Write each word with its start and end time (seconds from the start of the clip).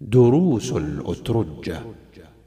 دروس 0.00 0.72
الأترجة 0.72 1.82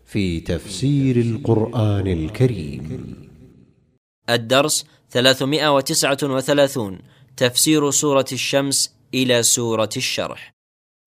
في 0.06 0.40
تفسير 0.40 1.16
القرآن 1.16 2.08
الكريم. 2.08 3.16
الدرس 4.30 4.86
339 5.10 7.00
تفسير 7.38 7.92
سورة 7.92 8.26
الشمس 8.32 8.96
إلى 9.14 9.44
سورة 9.44 9.90
الشرح. 9.98 10.54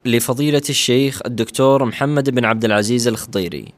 لفضيلة 0.04 0.62
الشيخ 0.70 1.20
الدكتور 1.26 1.84
محمد 1.84 2.30
بن 2.30 2.44
عبد 2.44 2.64
العزيز 2.64 3.08
الخضيري. 3.08 3.72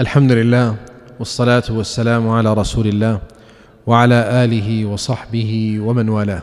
الحمد 0.00 0.32
لله 0.32 0.76
والصلاة 1.18 1.64
والسلام 1.70 2.28
على 2.28 2.54
رسول 2.54 2.86
الله 2.86 3.22
وعلى 3.86 4.44
آله 4.44 4.86
وصحبه 4.86 5.80
ومن 5.80 6.08
والاه. 6.08 6.42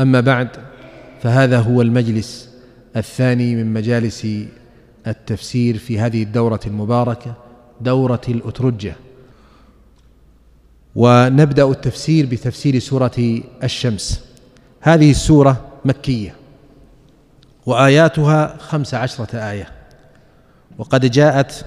أما 0.00 0.20
بعد 0.20 0.48
فهذا 1.22 1.60
هو 1.60 1.82
المجلس 1.82 2.51
الثاني 2.96 3.54
من 3.54 3.72
مجالس 3.72 4.26
التفسير 5.06 5.78
في 5.78 6.00
هذه 6.00 6.22
الدورة 6.22 6.60
المباركة 6.66 7.34
دورة 7.80 8.20
الأترجة. 8.28 8.94
ونبدأ 10.94 11.64
التفسير 11.70 12.26
بتفسير 12.26 12.78
سورة 12.78 13.40
الشمس. 13.62 14.24
هذه 14.80 15.10
السورة 15.10 15.66
مكية 15.84 16.34
وآياتها 17.66 18.56
خمس 18.58 18.94
عشرة 18.94 19.36
آية. 19.36 19.68
وقد 20.78 21.10
جاءت 21.10 21.64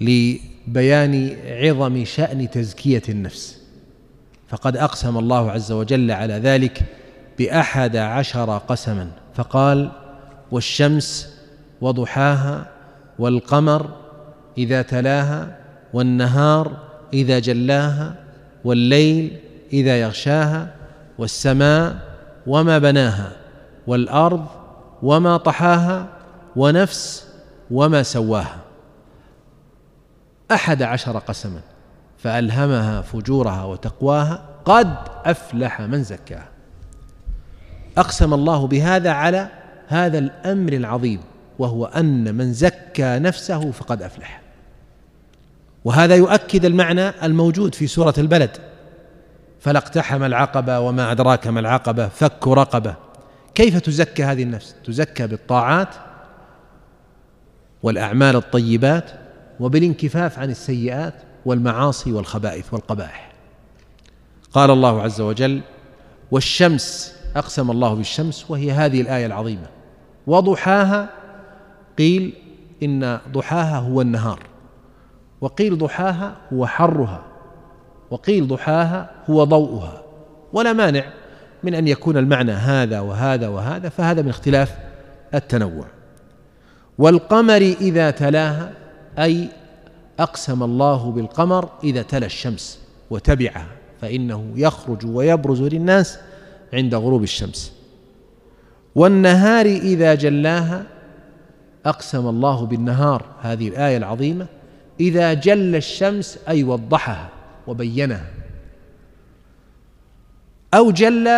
لبيان 0.00 1.36
عظم 1.46 2.04
شأن 2.04 2.50
تزكية 2.50 3.02
النفس. 3.08 3.58
فقد 4.48 4.76
أقسم 4.76 5.18
الله 5.18 5.50
عز 5.50 5.72
وجل 5.72 6.10
على 6.10 6.34
ذلك 6.34 6.82
بأحد 7.38 7.96
عشر 7.96 8.58
قسما. 8.58 9.10
فقال 9.34 10.01
والشمس 10.52 11.34
وضحاها 11.80 12.66
والقمر 13.18 13.90
إذا 14.58 14.82
تلاها 14.82 15.58
والنهار 15.92 16.72
إذا 17.12 17.38
جلاها 17.38 18.14
والليل 18.64 19.38
إذا 19.72 20.00
يغشاها 20.00 20.74
والسماء 21.18 21.96
وما 22.46 22.78
بناها 22.78 23.32
والأرض 23.86 24.46
وما 25.02 25.36
طحاها 25.36 26.06
ونفس 26.56 27.28
وما 27.70 28.02
سواها 28.02 28.58
أحد 30.52 30.82
عشر 30.82 31.18
قسما 31.18 31.60
فألهمها 32.18 33.00
فجورها 33.00 33.64
وتقواها 33.64 34.42
قد 34.64 34.94
أفلح 35.24 35.80
من 35.80 36.02
زكاها 36.02 36.48
أقسم 37.98 38.34
الله 38.34 38.66
بهذا 38.66 39.10
على 39.10 39.48
هذا 39.92 40.18
الأمر 40.18 40.72
العظيم 40.72 41.20
وهو 41.58 41.84
أن 41.84 42.34
من 42.34 42.52
زكى 42.52 43.18
نفسه 43.18 43.70
فقد 43.70 44.02
أفلح. 44.02 44.40
وهذا 45.84 46.16
يؤكد 46.16 46.64
المعنى 46.64 47.08
الموجود 47.08 47.74
في 47.74 47.86
سورة 47.86 48.14
البلد. 48.18 48.50
فلا 49.60 49.78
اقتحم 49.78 50.22
العقبة 50.24 50.80
وما 50.80 51.12
أدراك 51.12 51.46
ما 51.46 51.60
العقبة 51.60 52.08
فك 52.08 52.48
رقبة. 52.48 52.94
كيف 53.54 53.78
تزكى 53.78 54.24
هذه 54.24 54.42
النفس؟ 54.42 54.74
تزكى 54.84 55.26
بالطاعات 55.26 55.88
والأعمال 57.82 58.36
الطيبات 58.36 59.10
وبالانكفاف 59.60 60.38
عن 60.38 60.50
السيئات 60.50 61.14
والمعاصي 61.46 62.12
والخبائث 62.12 62.74
والقبائح. 62.74 63.32
قال 64.52 64.70
الله 64.70 65.02
عز 65.02 65.20
وجل 65.20 65.60
والشمس 66.30 67.14
أقسم 67.36 67.70
الله 67.70 67.94
بالشمس 67.94 68.50
وهي 68.50 68.72
هذه 68.72 69.00
الآية 69.00 69.26
العظيمة. 69.26 69.81
وضحاها 70.26 71.08
قيل 71.98 72.32
إن 72.82 73.18
ضحاها 73.32 73.78
هو 73.78 74.00
النهار 74.00 74.40
وقيل 75.40 75.78
ضحاها 75.78 76.36
هو 76.52 76.66
حرها 76.66 77.22
وقيل 78.10 78.48
ضحاها 78.48 79.10
هو 79.30 79.44
ضوءها 79.44 80.02
ولا 80.52 80.72
مانع 80.72 81.04
من 81.62 81.74
أن 81.74 81.88
يكون 81.88 82.16
المعنى 82.16 82.52
هذا 82.52 83.00
وهذا 83.00 83.48
وهذا 83.48 83.88
فهذا 83.88 84.22
من 84.22 84.28
اختلاف 84.28 84.76
التنوع. 85.34 85.86
والقمر 86.98 87.74
إذا 87.80 88.10
تلاها 88.10 88.72
أي 89.18 89.48
أقسم 90.20 90.62
الله 90.62 91.10
بالقمر 91.10 91.68
إذا 91.84 92.02
تلا 92.02 92.26
الشمس 92.26 92.78
وتبعها 93.10 93.66
فإنه 94.00 94.52
يخرج 94.56 95.06
ويبرز 95.06 95.62
للناس 95.62 96.18
عند 96.74 96.94
غروب 96.94 97.22
الشمس. 97.22 97.81
والنهار 98.94 99.66
إذا 99.66 100.14
جلاها 100.14 100.84
أقسم 101.86 102.28
الله 102.28 102.66
بالنهار 102.66 103.24
هذه 103.40 103.68
الآية 103.68 103.96
العظيمة 103.96 104.46
إذا 105.00 105.32
جل 105.32 105.76
الشمس 105.76 106.38
أي 106.48 106.64
وضحها 106.64 107.28
وبينها. 107.66 108.26
أو 110.74 110.90
جل 110.90 111.28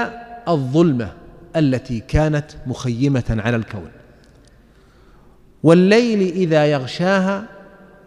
الظلمة 0.48 1.12
التي 1.56 2.00
كانت 2.00 2.46
مخيمة 2.66 3.24
على 3.44 3.56
الكون. 3.56 3.90
والليل 5.62 6.20
إذا 6.20 6.66
يغشاها 6.66 7.44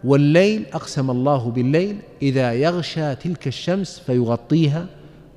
والليل 0.03 0.65
أقسم 0.73 1.11
الله 1.11 1.51
بالليل 1.51 1.97
إذا 2.21 2.53
يغشى 2.53 3.15
تلك 3.15 3.47
الشمس 3.47 3.99
فيغطيها 3.99 4.85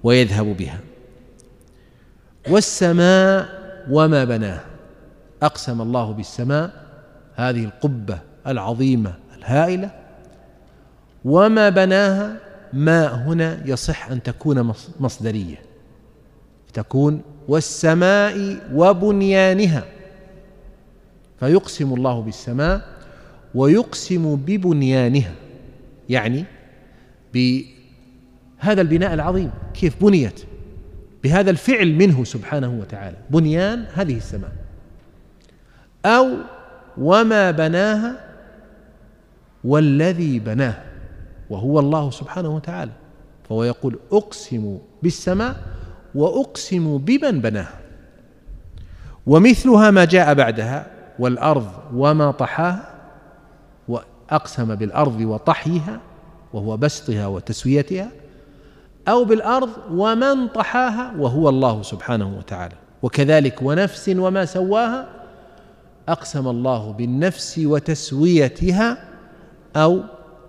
ويذهب 0.03 0.57
بها. 0.57 0.81
والسماء 2.49 3.60
وما 3.91 4.25
بناه. 4.25 4.61
أقسم 5.43 5.81
الله 5.81 6.13
بالسماء 6.13 6.71
هذه 7.35 7.65
القبة 7.65 8.19
العظيمة 8.47 9.15
الهائلة. 9.39 9.91
وما 11.25 11.69
بناها 11.69 12.37
ما 12.73 13.07
هنا 13.07 13.61
يصح 13.65 14.11
أن 14.11 14.23
تكون 14.23 14.73
مصدرية. 15.01 15.57
تكون 16.73 17.23
والسماء 17.49 18.57
وبنيانها. 18.75 19.85
فيقسم 21.41 21.95
الله 21.95 22.21
بالسماء 22.21 22.81
ويقسم 23.55 24.37
ببنيانها. 24.37 25.33
يعني 26.09 26.45
بهذا 27.35 28.81
البناء 28.81 29.15
العظيم. 29.15 29.51
كيف 29.75 30.05
بنيت؟ 30.05 30.50
بهذا 31.23 31.51
الفعل 31.51 31.95
منه 31.95 32.25
سبحانه 32.25 32.71
وتعالى. 32.81 33.17
بنيان 33.31 33.85
هذه 33.95 34.17
السماء. 34.17 34.53
أو 36.05 36.29
وما 36.99 37.51
بناها 37.51 38.21
والذي 39.65 40.39
بناه 40.39 40.83
وهو 41.51 41.81
الله 41.81 42.11
سبحانه 42.11 42.49
وتعالى. 42.49 42.93
فهو 43.49 43.65
يقول 43.65 43.99
اقسم 44.13 44.79
بالسماء 45.03 45.57
واقسم 46.15 46.99
بمن 46.99 47.41
بناها. 47.41 47.81
ومثلها 49.27 49.91
ما 49.91 50.05
جاء 50.05 50.35
بعدها 50.35 50.87
والأرض 51.19 51.73
وما 51.95 52.31
طحاها 52.31 52.95
وأقسم 53.89 54.75
بالأرض 54.75 55.21
وطحيها 55.21 56.01
وهو 56.53 56.77
بسطها 56.77 57.27
وتسويتها 57.27 58.11
أو 59.11 59.25
بالأرض 59.25 59.71
ومن 59.93 60.49
طحاها 60.49 61.15
وهو 61.19 61.49
الله 61.49 61.83
سبحانه 61.83 62.39
وتعالى. 62.39 62.75
وكذلك 63.03 63.63
ونفس 63.63 64.09
وما 64.09 64.45
سواها 64.45 65.09
أقسم 66.09 66.49
الله 66.49 66.93
بالنفس 66.93 67.59
وتسويتها 67.59 69.05
أو 69.77 70.01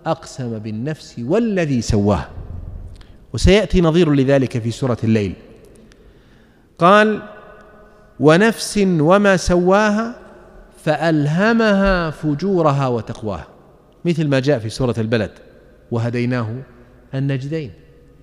أقسم 0.06 0.60
بالنفس 0.60 1.16
والذي 1.20 1.82
سواها. 1.82 2.30
وسيأتي 3.34 3.82
نظير 3.82 4.14
لذلك 4.14 4.60
في 4.60 4.72
سورة 4.72 4.98
الليل. 5.04 5.34
قال 6.80 7.22
ونفس 8.20 8.78
وما 8.86 9.38
سواها 9.38 10.16
فألهمها 10.84 12.10
فجورها 12.10 12.88
وتقواها. 12.88 13.48
مثل 14.06 14.28
ما 14.28 14.40
جاء 14.40 14.60
في 14.60 14.70
سورة 14.70 14.96
البلد 14.98 15.32
وهديناه 15.92 16.56
النجدين. 17.14 17.72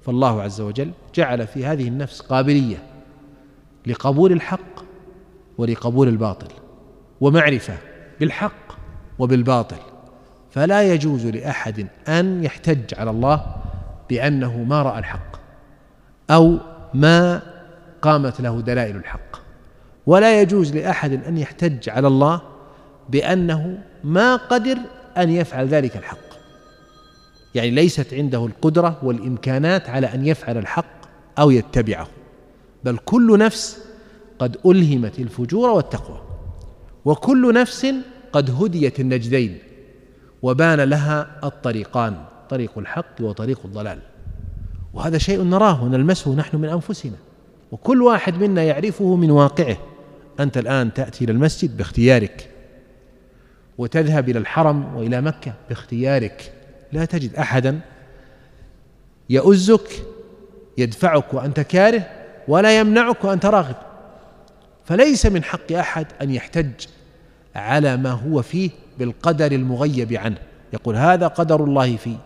فالله 0.08 0.42
عز 0.42 0.60
وجل 0.60 0.90
جعل 1.14 1.46
في 1.46 1.66
هذه 1.66 1.88
النفس 1.88 2.20
قابلية 2.20 2.76
لقبول 3.86 4.32
الحق 4.32 4.84
ولقبول 5.58 6.08
الباطل 6.08 6.48
ومعرفة 7.20 7.74
بالحق 8.20 8.72
وبالباطل. 9.18 9.76
فلا 10.50 10.92
يجوز 10.92 11.26
لأحد 11.26 11.86
أن 12.08 12.44
يحتج 12.44 12.94
على 12.94 13.10
الله 13.10 13.46
بأنه 14.10 14.62
ما 14.62 14.82
رأى 14.82 14.98
الحق 14.98 15.36
أو 16.30 16.58
ما 16.94 17.42
قامت 18.02 18.40
له 18.40 18.60
دلائل 18.60 18.96
الحق. 18.96 19.36
ولا 20.06 20.40
يجوز 20.40 20.76
لأحد 20.76 21.24
أن 21.26 21.38
يحتج 21.38 21.88
على 21.88 22.08
الله 22.08 22.40
بأنه 23.08 23.78
ما 24.04 24.36
قدر 24.36 24.78
أن 25.16 25.30
يفعل 25.30 25.66
ذلك 25.66 25.96
الحق. 25.96 26.27
يعني 27.54 27.70
ليست 27.70 28.14
عنده 28.14 28.46
القدرة 28.46 28.98
والإمكانات 29.02 29.88
على 29.88 30.06
أن 30.06 30.26
يفعل 30.26 30.58
الحق 30.58 30.98
أو 31.38 31.50
يتبعه. 31.50 32.08
بل 32.84 32.98
كل 33.04 33.38
نفس 33.38 33.78
قد 34.38 34.56
ألهمت 34.66 35.18
الفجور 35.18 35.70
والتقوى 35.70 36.20
وكل 37.04 37.54
نفس 37.54 37.86
قد 38.32 38.50
هديت 38.50 39.00
النجدين 39.00 39.58
وبان 40.42 40.80
لها 40.80 41.40
الطريقان 41.44 42.16
طريق 42.50 42.78
الحق 42.78 43.20
وطريق 43.20 43.60
الضلال. 43.64 43.98
وهذا 44.94 45.18
شيء 45.18 45.42
نراه 45.42 45.84
ونلمسه 45.84 46.34
نحن 46.34 46.56
من 46.56 46.68
أنفسنا 46.68 47.16
وكل 47.72 48.02
واحد 48.02 48.34
منا 48.42 48.62
يعرفه 48.62 49.16
من 49.16 49.30
واقعه. 49.30 49.76
أنت 50.40 50.58
الآن 50.58 50.94
تأتي 50.94 51.24
إلى 51.24 51.32
المسجد 51.32 51.76
باختيارك 51.76 52.50
وتذهب 53.78 54.28
إلى 54.28 54.38
الحرم 54.38 54.96
وإلى 54.96 55.20
مكة 55.20 55.52
باختيارك. 55.68 56.52
لا 56.92 57.04
تجد 57.04 57.34
أحدا 57.34 57.80
يؤزك 59.30 59.88
يدفعك 60.78 61.34
وأنت 61.34 61.60
كاره 61.60 62.06
ولا 62.48 62.78
يمنعك 62.78 63.24
وأنت 63.24 63.46
راغب. 63.46 63.76
فليس 64.84 65.26
من 65.26 65.44
حق 65.44 65.72
أحد 65.72 66.06
أن 66.22 66.30
يحتج 66.30 66.70
على 67.56 67.96
ما 67.96 68.10
هو 68.10 68.42
فيه 68.42 68.70
بالقدر 68.98 69.52
المغيب 69.52 70.12
عنه. 70.12 70.38
يقول 70.72 70.96
هذا 70.96 71.26
قدر 71.26 71.64
الله 71.64 71.96
فيه 71.96 72.16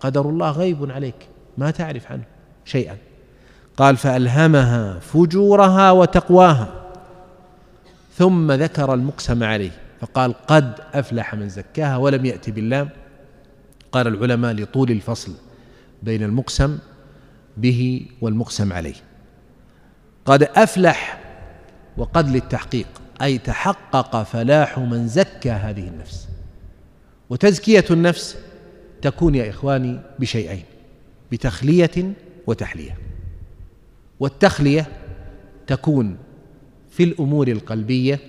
قدر 0.00 0.28
الله 0.28 0.50
غيب 0.50 0.90
عليك 0.90 1.28
ما 1.58 1.70
تعرف 1.70 2.12
عنه 2.12 2.22
شيئا. 2.64 2.96
قال 3.76 3.96
فألهمها 3.96 4.98
فجورها 4.98 5.90
وتقواها 5.90 6.68
ثم 8.16 8.52
ذكر 8.52 8.94
المقسم 8.94 9.44
عليه. 9.44 9.70
فقال 10.00 10.34
قد 10.46 10.72
أفلح 10.94 11.34
من 11.34 11.48
زكاها 11.48 11.96
ولم 11.96 12.26
يأتي 12.26 12.50
باللام. 12.50 12.88
قال 13.92 14.06
العلماء 14.06 14.52
لطول 14.52 14.90
الفصل 14.90 15.32
بين 16.02 16.22
المقسم 16.22 16.78
به 17.56 18.06
والمقسم 18.20 18.72
عليه. 18.72 18.94
قد 20.24 20.42
أفلح 20.42 21.20
وقد 21.96 22.28
للتحقيق 22.28 22.86
أي 23.22 23.38
تحقق 23.38 24.22
فلاح 24.22 24.78
من 24.78 25.08
زكى 25.08 25.50
هذه 25.50 25.88
النفس. 25.88 26.28
وتزكية 27.30 27.84
النفس 27.90 28.36
تكون 29.02 29.34
يا 29.34 29.50
إخواني 29.50 30.00
بشيئين 30.18 30.64
بتخلية 31.32 32.12
وتحلية. 32.46 32.96
والتخلية 34.20 34.86
تكون 35.66 36.16
في 36.90 37.02
الأمور 37.04 37.48
القلبية 37.48 38.20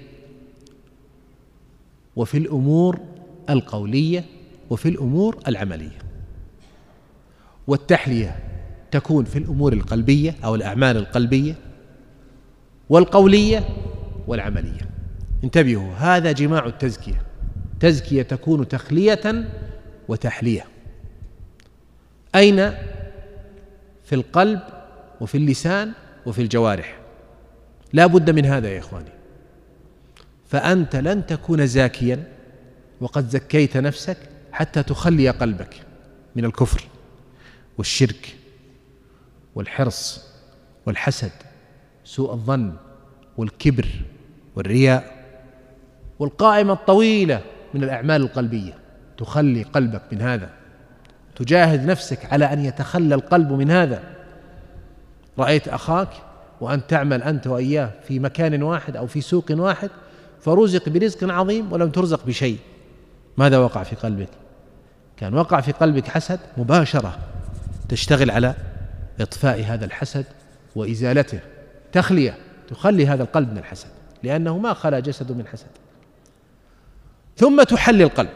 وفي 2.16 2.38
الأمور 2.38 3.00
القولية 3.50 4.25
وفي 4.72 4.90
الأمور 4.90 5.40
العملية. 5.48 5.98
والتحلية 7.68 8.36
تكون 8.92 9.26
في 9.26 9.40
الأمور 9.40 9.74
القلبية 9.74 10.36
أو 10.44 10.56
الأعمال 10.56 10.98
القلبية 10.98 11.56
والقولية 12.90 13.64
والعملية. 14.28 14.90
انتبهوا 15.44 15.94
هذا 15.94 16.32
جماع 16.32 16.66
التزكية. 16.66 17.22
تزكية 17.80 18.22
تكون 18.22 18.68
تخلية 18.68 19.46
وتحلية. 20.08 20.66
أين؟ 22.36 22.72
في 24.04 24.16
القلب 24.16 24.60
وفي 25.22 25.38
اللسان 25.38 25.92
وفي 26.26 26.42
الجوارح. 26.42 27.00
لا 27.94 28.06
بد 28.06 28.30
من 28.30 28.46
هذا 28.46 28.70
يا 28.70 28.80
إخواني. 28.80 29.12
فأنت 30.48 30.96
لن 30.96 31.26
تكون 31.26 31.68
زاكيا 31.68 32.24
وقد 33.02 33.30
زكيت 33.30 33.78
نفسك 33.78 34.31
حتى 34.51 34.83
تخلي 34.83 35.30
قلبك 35.30 35.75
من 36.36 36.45
الكفر 36.45 36.83
والشرك 37.77 38.36
والحرص 39.56 40.25
والحسد 40.86 41.31
سوء 42.03 42.31
الظن 42.33 42.74
والكبر 43.38 43.88
والرياء 44.56 45.21
والقائمة 46.19 46.74
الطويلة 46.74 47.42
من 47.74 47.83
الأعمال 47.83 48.21
القلبية. 48.21 48.74
تخلي 49.18 49.63
قلبك 49.63 50.01
من 50.12 50.21
هذا. 50.21 50.50
تجاهد 51.36 51.86
نفسك 51.86 52.33
على 52.33 52.45
أن 52.45 52.65
يتخلى 52.65 53.15
القلب 53.15 53.51
من 53.51 53.71
هذا. 53.71 54.03
رأيت 55.39 55.68
أخاك 55.68 56.09
وأن 56.62 56.88
تعمل 56.88 57.24
أنت 57.24 57.48
وإياه 57.48 57.92
في 58.07 58.19
مكان 58.19 58.63
واحد 58.63 58.98
أو 58.98 59.07
في 59.07 59.21
سوق 59.21 59.45
واحد 59.50 59.89
فرزق 60.42 60.89
برزق 60.89 61.31
عظيم 61.33 61.74
ولم 61.74 61.89
ترزق 61.89 62.25
بشيء. 62.25 62.57
ماذا 63.38 63.57
وقع 63.57 63.83
في 63.83 63.95
قلبك؟ 63.95 64.30
كان 65.22 65.34
وقع 65.34 65.62
في 65.62 65.72
قلبك 65.72 66.08
حسد 66.08 66.40
مباشرة 66.58 67.20
تشتغل 67.90 68.32
على 68.32 68.56
إطفاء 69.20 69.64
هذا 69.64 69.86
الحسد 69.86 70.26
وإزالته 70.76 71.40
تخلية 71.92 72.38
تخلي 72.68 73.08
هذا 73.08 73.24
القلب 73.24 73.52
من 73.52 73.58
الحسد 73.58 73.88
لأنه 74.24 74.58
ما 74.58 74.74
خلا 74.74 75.00
جسد 75.00 75.32
من 75.32 75.48
حسد. 75.48 75.68
ثم 77.38 77.64
تحلي 77.64 78.04
القلب. 78.04 78.30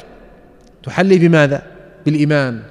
تحلي 0.84 1.18
بماذا؟ 1.18 1.64
بالإيمان 2.06 2.64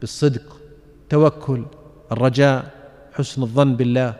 بالصدق 0.00 0.60
توكل 1.08 1.64
الرجاء 2.12 2.70
حسن 3.12 3.42
الظن 3.42 3.76
بالله 3.76 4.14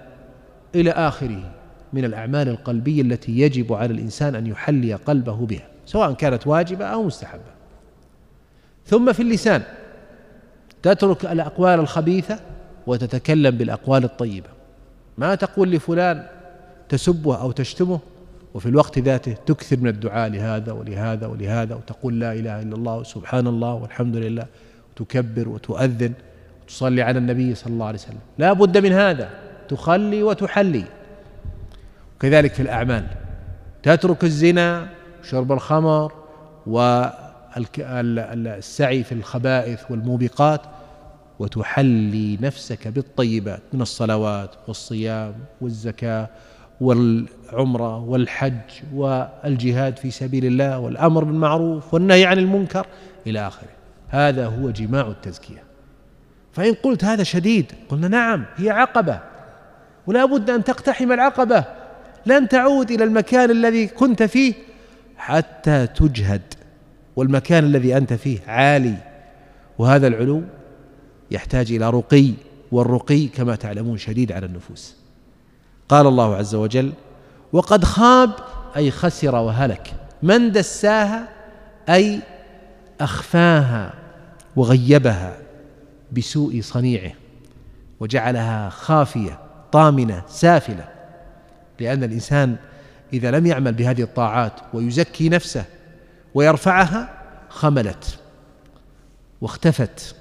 إلى 0.75 0.91
آخره 0.91 1.55
من 1.93 2.05
الأعمال 2.05 2.49
القلبية 2.49 3.03
التي 3.03 3.38
يجب 3.38 3.73
على 3.73 3.93
الإنسان 3.93 4.35
أن 4.35 4.47
يحلي 4.47 4.94
قلبه 4.94 5.47
بها 5.47 5.69
سواء 5.87 6.12
كانت 6.12 6.47
واجبة 6.47 6.85
أو 6.85 7.03
مستحبة. 7.03 7.62
ثم 8.87 9.12
في 9.12 9.23
اللسان. 9.23 9.62
تترك 10.82 11.25
الأقوال 11.25 11.81
الخبيثة 11.81 12.40
وتتكلم 12.87 13.56
بالأقوال 13.56 14.05
الطيبة. 14.05 14.49
ما 15.19 15.34
تقول 15.34 15.70
لفلان 15.70 16.26
تسبه 16.88 17.40
أو 17.40 17.52
تشتمه؟ 17.52 18.00
وفي 18.55 18.67
الوقت 18.67 18.99
ذاته 18.99 19.37
تكثر 19.46 19.76
من 19.76 19.88
الدعاء 19.88 20.31
لهذا 20.31 20.73
ولهذا 20.73 21.26
ولهذا 21.26 21.75
وتقول 21.75 22.20
لا 22.20 22.32
إله 22.32 22.62
إلا 22.62 22.76
الله 22.76 23.02
سبحان 23.02 23.46
الله 23.46 23.75
والحمد 23.75 24.17
لله 24.17 24.46
وتكبر 24.90 25.49
وتؤذن 25.49 26.12
وتصلي 26.62 27.02
على 27.02 27.19
النبي 27.19 27.55
صلى 27.55 27.73
الله 27.73 27.87
عليه 27.87 27.99
وسلم. 27.99 28.19
لا 28.38 28.52
بد 28.52 28.78
من 28.78 28.93
هذا. 28.93 29.31
تخلي 29.69 30.23
وتحلي. 30.23 30.85
وكذلك 32.17 32.55
في 32.55 32.62
الأعمال. 32.62 33.06
تترك 33.82 34.25
الزنا 34.25 34.88
وشرب 35.23 35.52
الخمر 35.52 36.12
والسعي 37.56 39.04
في 39.04 39.12
الخبائث 39.12 39.90
والموبقات 39.90 40.62
وتحلي 41.38 42.38
نفسك 42.40 42.88
بالطيبات 42.88 43.62
من 43.72 43.82
الصلوات 43.82 44.50
والصيام 44.69 45.34
والزكاة 45.60 46.28
والعمرة 46.81 47.99
والحج 47.99 48.70
والجهاد 48.94 49.96
في 49.96 50.10
سبيل 50.10 50.44
الله 50.44 50.78
والأمر 50.78 51.25
بالمعروف 51.25 51.94
والنهي 51.94 52.26
عن 52.26 52.38
المنكر 52.38 52.87
إلى 53.26 53.47
آخره. 53.47 53.68
هذا 54.09 54.47
هو 54.47 54.71
جماع 54.71 55.09
التزكية. 55.09 55.62
فإن 56.52 56.75
قلت 56.75 57.04
هذا 57.04 57.23
شديد 57.23 57.73
قلنا 57.88 58.09
نعم 58.09 58.44
هي 58.56 58.71
عقبة. 58.71 59.21
ولا 60.06 60.25
بد 60.25 60.50
أن 60.50 60.64
تقتحم 60.64 61.12
العقبة. 61.12 61.64
لن 62.26 62.49
تعود 62.49 62.90
إلى 62.90 63.04
المكان 63.04 63.50
الذي 63.50 63.87
كنت 63.87 64.23
فيه 64.23 64.54
حتى 65.16 65.87
تجهد. 65.87 66.42
والمكان 67.16 67.64
الذي 67.64 67.97
أنت 67.97 68.12
فيه 68.12 68.38
عالي. 68.47 68.97
وهذا 69.78 70.07
العلو 70.07 70.42
يحتاج 71.31 71.73
إلى 71.73 71.90
رقي 71.90 72.33
والرقي 72.73 73.26
كما 73.26 73.54
تعلمون 73.54 73.99
شديد 73.99 74.33
على 74.33 74.47
النفوس. 74.47 74.97
قال 75.88 76.07
الله 76.07 76.37
عز 76.37 76.54
وجل 76.54 76.92
وقد 77.52 77.85
خاب 77.85 78.31
أي 78.76 78.90
خسر 78.90 79.35
وهلك. 79.35 79.92
من 80.23 80.52
دساها؟ 80.52 81.28
أي 81.88 82.21
أخفاها 83.00 83.95
وغيبها 84.57 85.37
بسوء 86.12 86.61
صنيعه 86.61 87.12
وجعلها 88.00 88.69
خافية 88.69 89.38
طامنة 89.73 90.23
سافلة. 90.28 90.88
لأن 91.81 92.04
الإنسان 92.04 92.57
إذا 93.12 93.31
لم 93.31 93.47
يعمل 93.47 93.73
بهذه 93.73 94.02
الطاعات 94.02 94.52
ويزكي 94.75 95.28
نفسه 95.28 95.64
ويرفعها 96.34 97.22
خملت 97.48 98.18
واختفت 99.40 100.14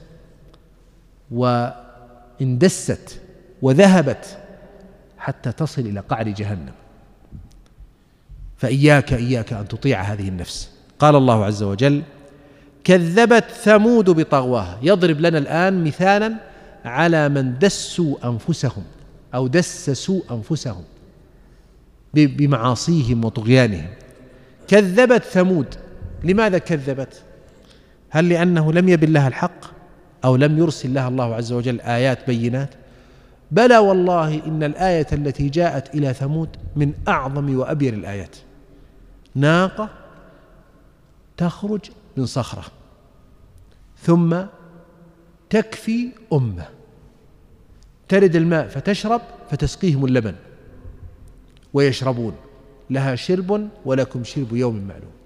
واندست 1.32 3.22
وذهبت 3.62 4.38
حتى 5.18 5.52
تصل 5.52 5.82
إلى 5.82 6.00
قعر 6.00 6.30
جهنم. 6.30 6.72
فإياك 8.58 9.14
إياك 9.14 9.54
أن 9.54 9.68
تطيع 9.68 10.02
هذه 10.02 10.30
النفس. 10.30 10.72
قال 11.00 11.16
الله 11.16 11.46
عز 11.46 11.64
وجل 11.64 12.04
كذبت 12.84 13.46
ثمود 13.52 14.10
بطغواها. 14.10 14.80
يضرب 14.82 15.20
لنا 15.20 15.38
الآن 15.38 15.84
مثالا 15.84 16.34
على 16.86 17.30
من 17.30 17.60
دسوا 17.60 18.16
أنفسهم 18.24 18.84
أو 19.34 19.48
دسسوا 19.48 20.22
أنفسهم 20.32 20.84
بمعاصيهم 22.14 23.26
وطغيانهم. 23.26 23.90
كذبت 24.68 25.24
ثمود 25.24 25.76
لماذا 26.24 26.58
كذبت؟ 26.58 27.24
هل 28.10 28.30
لأنه 28.30 28.74
لم 28.74 28.90
يبن 28.90 29.14
لها 29.14 29.28
الحق 29.28 29.66
أو 30.26 30.36
لم 30.36 30.58
يرسل 30.58 30.94
لها 30.94 31.08
الله 31.08 31.36
عز 31.36 31.52
وجل 31.52 31.82
آيات 31.82 32.28
بينات؟ 32.28 32.70
بلى 33.52 33.78
والله 33.78 34.46
إن 34.46 34.64
الآية 34.64 35.08
التي 35.14 35.50
جاءت 35.50 35.96
إلى 35.96 36.14
ثمود 36.14 36.50
من 36.76 36.94
أعظم 37.08 37.58
وابين 37.58 37.94
الآيات. 37.94 38.36
ناقة 39.36 39.90
تخرج 41.38 41.80
من 42.18 42.26
صخرة 42.26 42.64
ثم 44.02 44.42
تكفي 45.50 46.10
أمة. 46.34 46.66
ترد 48.08 48.36
الماء 48.36 48.68
فتشرب 48.68 49.22
فتسقيهم 49.50 50.06
اللبن 50.06 50.36
ويشربون 51.74 52.36
لها 52.90 53.16
شرب 53.16 53.70
ولكم 53.86 54.24
شرب 54.24 54.56
يوم 54.56 54.88
معلوم. 54.88 55.21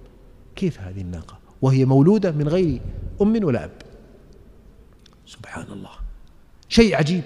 كيف 0.56 0.82
هذه 0.82 1.02
الناقة؟ 1.02 1.38
وهي 1.62 1.86
مولودة 1.86 2.32
من 2.32 2.48
غير 2.48 2.82
أم 3.22 3.46
ولا 3.46 3.64
أب. 3.64 3.72
سبحان 5.26 5.72
الله. 5.72 5.90
شيء 6.70 6.96
عجيب. 6.96 7.24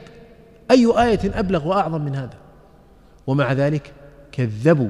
أي 0.72 0.86
آية 0.86 1.40
أبلغ 1.40 1.68
وأعظم 1.68 2.02
من 2.02 2.16
هذا؟ 2.16 2.38
ومع 3.28 3.54
ذلك 3.54 3.94
كذبوا 4.32 4.90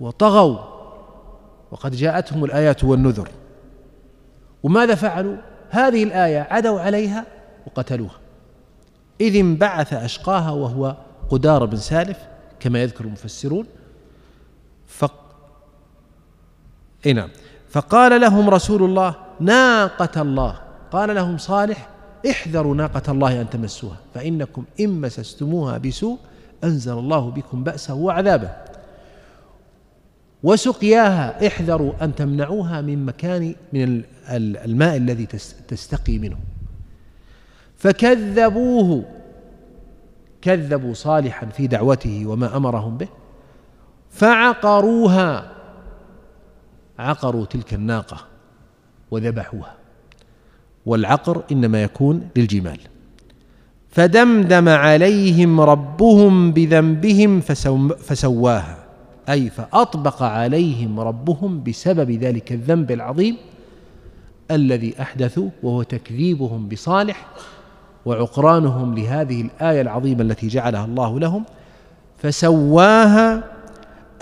وطغوا 0.00 0.58
وقد 1.70 1.92
جاءتهم 1.92 2.44
الآيات 2.44 2.84
والنذر. 2.84 3.28
وماذا 4.62 4.94
فعلوا؟ 4.94 5.36
هذه 5.70 6.04
الآية 6.04 6.46
عدوا 6.50 6.80
عليها 6.80 7.26
وقتلوها. 7.66 8.18
إذ 9.20 9.36
انبعث 9.36 9.92
أشقاها 9.92 10.50
وهو 10.50 10.96
قدار 11.30 11.64
بن 11.64 11.76
سالف 11.76 12.18
كما 12.60 12.82
يذكر 12.82 13.04
المفسرون 13.04 13.66
ف... 17.04 17.08
نعم. 17.08 17.28
فقال 17.70 18.20
لهم 18.20 18.50
رسول 18.50 18.82
الله 18.82 19.14
ناقة 19.40 20.22
الله. 20.22 20.58
قال 20.92 21.14
لهم 21.14 21.38
صالح 21.38 21.88
احذروا 22.30 22.74
ناقة 22.74 23.12
الله 23.12 23.40
أن 23.40 23.50
تمسوها 23.50 23.96
فإنكم 24.14 24.64
إن 24.80 25.00
مسستموها 25.00 25.78
بسوء 25.78 26.18
أنزل 26.64 26.92
الله 26.92 27.30
بكم 27.30 27.64
بأسه 27.64 27.94
وعذابه. 27.94 28.50
وسقياها 30.42 31.46
احذروا 31.46 31.92
أن 32.02 32.14
تمنعوها 32.14 32.80
من 32.80 33.06
مكان 33.06 33.54
من 33.72 34.02
الماء 34.30 34.96
الذي 34.96 35.26
تستقي 35.68 36.18
منه. 36.18 36.36
فكذبوه. 37.76 39.04
كذبوا 40.42 40.94
صالحا 40.94 41.46
في 41.46 41.66
دعوته 41.66 42.26
وما 42.26 42.56
أمرهم 42.56 42.98
به. 42.98 43.08
فعقروها. 44.10 45.53
عقروا 46.98 47.44
تلك 47.44 47.74
الناقة 47.74 48.16
وذبحوها. 49.10 49.74
والعقر 50.86 51.42
إنما 51.52 51.82
يكون 51.82 52.28
للجمال. 52.36 52.80
فدمدم 53.90 54.68
عليهم 54.68 55.60
ربهم 55.60 56.52
بذنبهم 56.52 57.40
فسواها. 57.98 58.78
أي 59.28 59.50
فأطبق 59.50 60.22
عليهم 60.22 61.00
ربهم 61.00 61.62
بسبب 61.62 62.10
ذلك 62.10 62.52
الذنب 62.52 62.90
العظيم 62.90 63.36
الذي 64.50 65.02
أحدثوا 65.02 65.50
وهو 65.62 65.82
تكذيبهم 65.82 66.68
بصالح 66.68 67.26
وعقرانهم 68.06 68.94
لهذه 68.94 69.40
الآية 69.40 69.80
العظيمة 69.80 70.22
التي 70.22 70.48
جعلها 70.48 70.84
الله 70.84 71.20
لهم. 71.20 71.44
فسواها 72.18 73.44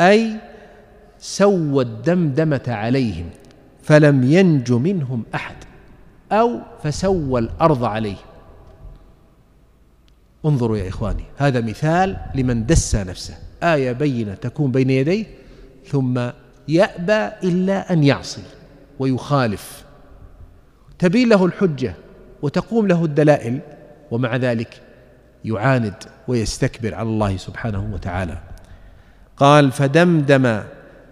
أي 0.01 0.52
سوى 1.23 1.85
الدمدمة 1.85 2.63
عليهم 2.69 3.31
فلم 3.83 4.25
ينج 4.25 4.73
منهم 4.73 5.25
أحد 5.35 5.57
أو 6.33 6.59
فسوى 6.83 7.41
الأرض 7.41 7.85
عليهم. 7.85 8.17
انظروا 10.45 10.77
يا 10.77 10.89
إخواني 10.89 11.25
هذا 11.37 11.61
مثال 11.61 12.17
لمن 12.35 12.67
دسى 12.67 13.05
نفسه. 13.05 13.35
آية 13.63 13.93
بينة 13.93 14.35
تكون 14.35 14.73
بين 14.73 14.91
يديه 14.91 15.27
ثم 15.87 16.31
يأبى 16.69 17.49
إلا 17.49 17.93
أن 17.93 18.05
يعصي 18.05 18.43
ويخالف. 18.99 19.85
تبين 20.99 21.29
له 21.29 21.47
الحجة 21.47 21.95
وتقوم 22.43 22.87
له 22.87 23.05
الدلائل 23.05 23.61
ومع 24.11 24.37
ذلك 24.37 24.81
يعاند 25.45 25.95
ويستكبر 26.29 26.95
على 26.95 27.09
الله 27.09 27.37
سبحانه 27.37 27.91
وتعالى. 27.95 28.39
قال 29.37 29.73
فدمدم 29.73 30.63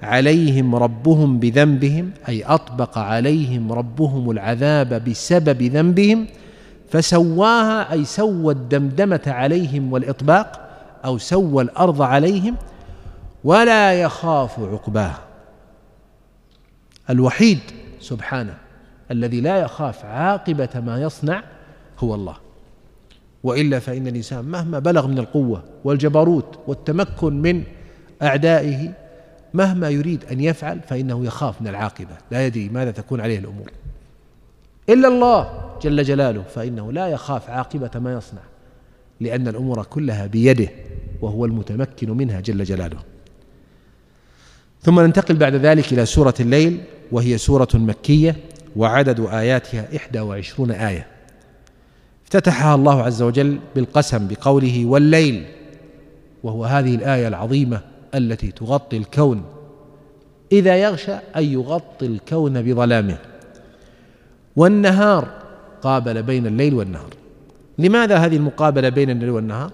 عليهم 0.02 0.74
ربهم 0.74 1.38
بذنبهم 1.38 2.10
أي 2.28 2.44
أطبق 2.44 2.98
عليهم 2.98 3.72
ربهم 3.72 4.30
العذاب 4.30 5.04
بسبب 5.04 5.62
ذنبهم 5.62 6.26
فسواها 6.90 7.92
أي 7.92 8.04
سوى 8.04 8.54
الدمدمة 8.54 9.22
عليهم 9.26 9.92
والإطباق 9.92 10.70
أو 11.04 11.18
سوى 11.18 11.62
الأرض 11.62 12.02
عليهم 12.02 12.56
ولا 13.44 13.92
يخاف 13.94 14.60
عقباه 14.60 15.14
الوحيد 17.10 17.58
سبحانه 18.00 18.54
الذي 19.10 19.40
لا 19.40 19.56
يخاف 19.58 20.04
عاقبة 20.04 20.68
ما 20.74 21.02
يصنع 21.02 21.42
هو 21.98 22.14
الله. 22.14 22.34
وإلا 23.42 23.78
فإن 23.78 24.06
الإنسان 24.06 24.44
مهما 24.44 24.78
بلغ 24.78 25.06
من 25.06 25.18
القوة 25.18 25.62
والجبروت 25.84 26.58
والتمكن 26.66 27.42
من 27.42 27.62
أعدائه 28.22 28.92
مهما 29.54 29.88
يريد 29.90 30.24
أن 30.24 30.40
يفعل 30.40 30.80
فإنه 30.88 31.24
يخاف 31.24 31.62
من 31.62 31.68
العاقبة. 31.68 32.16
لا 32.30 32.46
يدري 32.46 32.68
ماذا 32.68 32.90
تكون 32.90 33.20
عليه 33.20 33.38
الأمور. 33.38 33.70
إلا 34.88 35.08
الله 35.08 35.70
جل 35.82 36.02
جلاله 36.02 36.42
فإنه 36.42 36.92
لا 36.92 37.08
يخاف 37.08 37.50
عاقبة 37.50 37.90
ما 37.94 38.12
يصنع 38.12 38.40
لأن 39.20 39.48
الأمور 39.48 39.82
كلها 39.82 40.26
بيده 40.26 40.68
وهو 41.20 41.44
المتمكن 41.44 42.10
منها 42.10 42.40
جل 42.40 42.64
جلاله. 42.64 42.98
ثم 44.82 45.00
ننتقل 45.00 45.36
بعد 45.36 45.54
ذلك 45.54 45.92
إلى 45.92 46.06
سورة 46.06 46.34
الليل 46.40 46.80
وهي 47.12 47.38
سورة 47.38 47.68
مكية 47.74 48.36
وعدد 48.76 49.20
آياتها 49.20 49.96
إحدى 49.96 50.20
وعشرون 50.20 50.70
آية. 50.70 51.06
افتتحها 52.24 52.74
الله 52.74 53.02
عز 53.02 53.22
وجل 53.22 53.58
بالقسم 53.74 54.28
بقوله 54.28 54.86
والليل 54.86 55.46
وهو 56.42 56.64
هذه 56.64 56.94
الآية 56.94 57.28
العظيمة 57.28 57.80
التي 58.14 58.50
تغطي 58.50 58.96
الكون. 58.96 59.44
إذا 60.52 60.76
يغشى 60.76 61.14
اي 61.36 61.52
يغطي 61.52 62.06
الكون 62.06 62.62
بظلامه. 62.62 63.18
والنهار 64.56 65.28
قابل 65.82 66.22
بين 66.22 66.46
الليل 66.46 66.74
والنهار. 66.74 67.10
لماذا 67.78 68.16
هذه 68.16 68.36
المقابلة 68.36 68.88
بين 68.88 69.10
الليل 69.10 69.30
والنهار؟ 69.30 69.70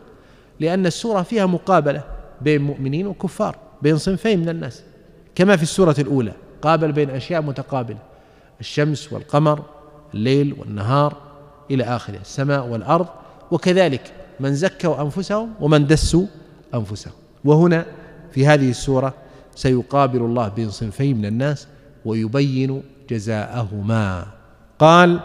لأن 0.61 0.87
السورة 0.87 1.23
فيها 1.23 1.47
مقابلة 1.47 2.03
بين 2.41 2.63
مؤمنين 2.63 3.07
وكفار 3.07 3.57
بين 3.83 3.99
صنفين 3.99 4.41
من 4.41 4.49
الناس. 4.49 4.83
كما 5.35 5.57
في 5.57 5.63
السورة 5.63 5.97
الأولى 5.99 6.33
قابل 6.63 6.93
بين 6.93 7.11
أشياء 7.11 7.43
متقابلة. 7.43 7.99
الشمس 8.61 9.13
والقمر 9.13 9.63
الليل 10.15 10.57
والنهار 10.59 11.17
إلى 11.71 11.85
آخره 11.85 12.19
السماء 12.21 12.67
والأرض. 12.67 13.07
وكذلك 13.51 14.13
من 14.41 14.55
زكوا 14.55 15.03
أنفسهم 15.03 15.55
ومن 15.61 15.87
دسوا 15.87 16.27
أنفسهم. 16.75 17.13
وهنا 17.45 17.87
في 18.37 18.47
هذه 18.47 18.71
السورة 18.71 19.15
سيقابل 19.55 20.19
الله 20.19 20.49
بين 20.49 20.71
صنفين 20.71 21.17
من 21.17 21.25
الناس 21.25 21.67
ويبين 22.05 22.83
جزاءهما. 23.11 24.27
قال 24.79 25.21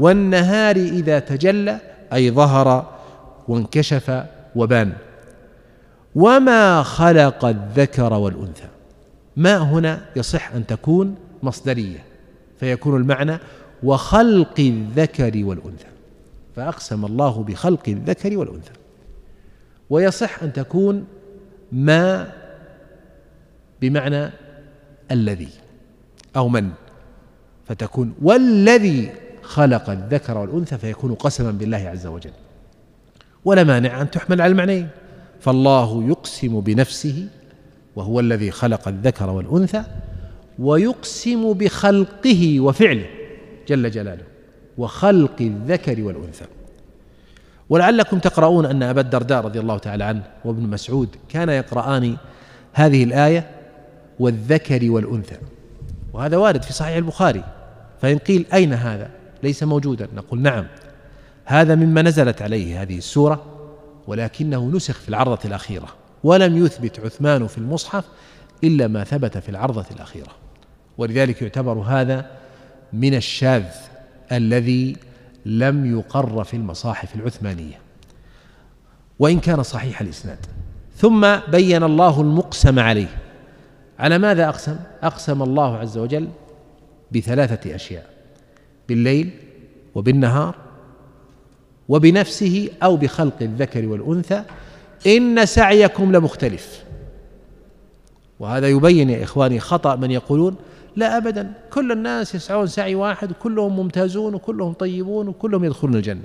والنهار 0.00 0.76
إذا 0.76 1.18
تجلى 1.18 1.80
أي 2.12 2.30
ظهر 2.30 2.92
وانكشف 3.48 4.24
وبان. 4.56 4.92
وما 6.14 6.82
خلق 6.82 7.44
الذكر 7.44 8.12
والأنثى. 8.12 8.68
ما 9.36 9.56
هنا 9.56 10.00
يصح 10.16 10.52
أن 10.52 10.66
تكون 10.66 11.14
مصدرية 11.42 12.04
فيكون 12.60 13.00
المعنى 13.00 13.38
وخلق 13.82 14.54
الذكر 14.58 15.44
والأنثى. 15.44 15.88
فأقسم 16.56 17.04
الله 17.04 17.42
بخلق 17.42 17.88
الذكر 17.88 18.38
والأنثى. 18.38 18.72
ويصح 19.90 20.42
أن 20.42 20.52
تكون 20.52 21.04
ما 21.72 22.32
بمعنى 23.88 24.30
الذي 25.10 25.48
أو 26.36 26.48
من؟ 26.48 26.70
فتكون 27.66 28.14
والذي 28.22 29.12
خلق 29.42 29.90
الذكر 29.90 30.38
والأنثى 30.38 30.78
فيكون 30.78 31.14
قسما 31.14 31.50
بالله 31.50 31.76
عز 31.76 32.06
وجل. 32.06 32.30
ولا 33.44 33.64
مانع 33.64 34.00
أن 34.00 34.10
تحمل 34.10 34.40
على 34.40 34.50
المعنيين. 34.50 34.88
فالله 35.40 36.08
يقسم 36.08 36.60
بنفسه 36.60 37.28
وهو 37.96 38.20
الذي 38.20 38.50
خلق 38.50 38.88
الذكر 38.88 39.30
والأنثى 39.30 39.84
ويقسم 40.58 41.52
بخلقه 41.52 42.60
وفعله 42.60 43.06
جل 43.68 43.90
جلاله 43.90 44.24
وخلق 44.78 45.36
الذكر 45.40 46.02
والأنثى. 46.02 46.44
ولعلكم 47.68 48.18
تقرؤون 48.18 48.66
أن 48.66 48.82
أبا 48.82 49.00
الدرداء 49.00 49.44
رضي 49.44 49.60
الله 49.60 49.78
تعالى 49.78 50.04
عنه 50.04 50.22
وابن 50.44 50.62
مسعود 50.62 51.08
كان 51.28 51.48
يقرآن 51.48 52.16
هذه 52.72 53.04
الآية 53.04 53.55
والذكر 54.18 54.90
والأنثى. 54.90 55.36
وهذا 56.12 56.36
وارد 56.36 56.62
في 56.62 56.72
صحيح 56.72 56.96
البخاري. 56.96 57.44
فإن 58.02 58.18
قيل 58.18 58.46
أين 58.54 58.72
هذا؟ 58.72 59.10
ليس 59.42 59.62
موجودا. 59.62 60.08
نقول 60.14 60.42
نعم. 60.42 60.66
هذا 61.44 61.74
مما 61.74 62.02
نزلت 62.02 62.42
عليه 62.42 62.82
هذه 62.82 62.98
السورة 62.98 63.44
ولكنه 64.06 64.70
نسخ 64.70 64.94
في 64.94 65.08
العرضة 65.08 65.38
الأخيرة 65.44 65.88
ولم 66.24 66.64
يثبت 66.64 67.00
عثمان 67.00 67.46
في 67.46 67.58
المصحف 67.58 68.04
إلا 68.64 68.88
ما 68.88 69.04
ثبت 69.04 69.38
في 69.38 69.48
العرضة 69.48 69.84
الأخيرة. 69.90 70.30
ولذلك 70.98 71.42
يعتبر 71.42 71.72
هذا 71.72 72.30
من 72.92 73.14
الشاذ 73.14 73.64
الذي 74.32 74.96
لم 75.46 75.98
يقر 75.98 76.44
في 76.44 76.54
المصاحف 76.54 77.14
العثمانية. 77.14 77.78
وإن 79.18 79.40
كان 79.40 79.62
صحيح 79.62 80.00
الإسناد. 80.00 80.38
ثم 80.96 81.36
بين 81.36 81.82
الله 81.82 82.20
المقسم 82.20 82.78
عليه. 82.78 83.08
على 83.98 84.18
ماذا 84.18 84.48
أقسم؟ 84.48 84.76
أقسم 85.02 85.42
الله 85.42 85.76
عز 85.76 85.98
وجل 85.98 86.28
بثلاثة 87.12 87.74
أشياء 87.74 88.10
بالليل 88.88 89.30
وبالنهار 89.94 90.54
وبنفسه 91.88 92.68
أو 92.82 92.96
بخلق 92.96 93.42
الذكر 93.42 93.86
والأنثى 93.86 94.42
إن 95.06 95.46
سعيكم 95.46 96.12
لمختلف 96.12 96.84
وهذا 98.40 98.68
يبين 98.68 99.10
يا 99.10 99.24
إخواني 99.24 99.60
خطأ 99.60 99.96
من 99.96 100.10
يقولون 100.10 100.56
لا 100.96 101.16
أبدا 101.16 101.52
كل 101.72 101.92
الناس 101.92 102.34
يسعون 102.34 102.66
سعي 102.66 102.94
واحد 102.94 103.30
وكلهم 103.30 103.76
ممتازون 103.76 104.34
وكلهم 104.34 104.72
طيبون 104.72 105.28
وكلهم 105.28 105.64
يدخلون 105.64 105.94
الجنة 105.94 106.24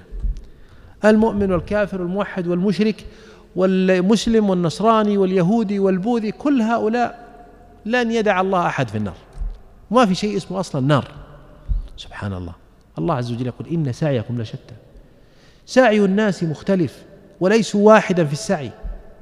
المؤمن 1.05 1.51
والكافر 1.51 2.01
والموحد 2.01 2.47
والمشرك 2.47 3.05
والمسلم 3.55 4.49
والنصراني 4.49 5.17
واليهودي 5.17 5.79
والبوذي 5.79 6.31
كل 6.31 6.61
هؤلاء 6.61 7.20
لن 7.85 8.11
يدع 8.11 8.41
الله 8.41 8.67
أحد 8.67 8.87
في 8.89 8.97
النار. 8.97 9.15
ما 9.91 10.05
في 10.05 10.15
شيء 10.15 10.37
اسمه 10.37 10.59
أصلا 10.59 10.87
نار. 10.87 11.07
سبحان 11.97 12.33
الله 12.33 12.53
الله 12.97 13.15
عز 13.15 13.31
وجل 13.31 13.47
يقول 13.47 13.67
إن 13.67 13.93
سعيكم 13.93 14.41
لشتى. 14.41 14.75
سعي 15.65 16.05
الناس 16.05 16.43
مختلف 16.43 17.03
وليسوا 17.39 17.87
واحدا 17.87 18.25
في 18.25 18.33
السعي 18.33 18.71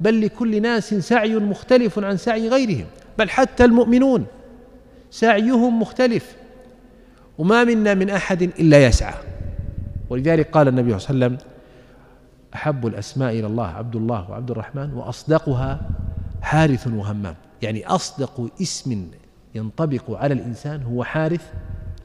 بل 0.00 0.26
لكل 0.26 0.62
ناس 0.62 0.94
سعي 0.94 1.34
مختلف 1.34 1.98
عن 1.98 2.16
سعي 2.16 2.48
غيرهم. 2.48 2.86
بل 3.18 3.30
حتى 3.30 3.64
المؤمنون 3.64 4.26
سعيهم 5.10 5.80
مختلف. 5.80 6.36
وما 7.38 7.64
منا 7.64 7.94
من 7.94 8.10
أحد 8.10 8.42
إلا 8.42 8.86
يسعى. 8.86 9.14
ولذلك 10.10 10.50
قال 10.50 10.68
النبي 10.68 10.98
صلى 10.98 11.10
الله 11.10 11.26
عليه 11.26 11.36
وسلم 11.36 11.50
أحب 12.54 12.86
الأسماء 12.86 13.32
إلى 13.32 13.46
الله 13.46 13.66
عبد 13.66 13.96
الله 13.96 14.30
وعبد 14.30 14.50
الرحمن 14.50 14.94
وأصدقها 14.94 15.80
حارث 16.42 16.86
وهمام. 16.86 17.34
يعني 17.62 17.86
أصدق 17.86 18.50
اسم 18.62 19.06
ينطبق 19.54 20.10
على 20.10 20.34
الإنسان 20.34 20.82
هو 20.82 21.04
حارث 21.04 21.52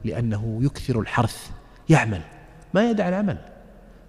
لأنه 0.05 0.59
يكثر 0.61 0.99
الحرث 0.99 1.49
يعمل 1.89 2.21
ما 2.73 2.89
يدع 2.89 3.09
العمل. 3.09 3.37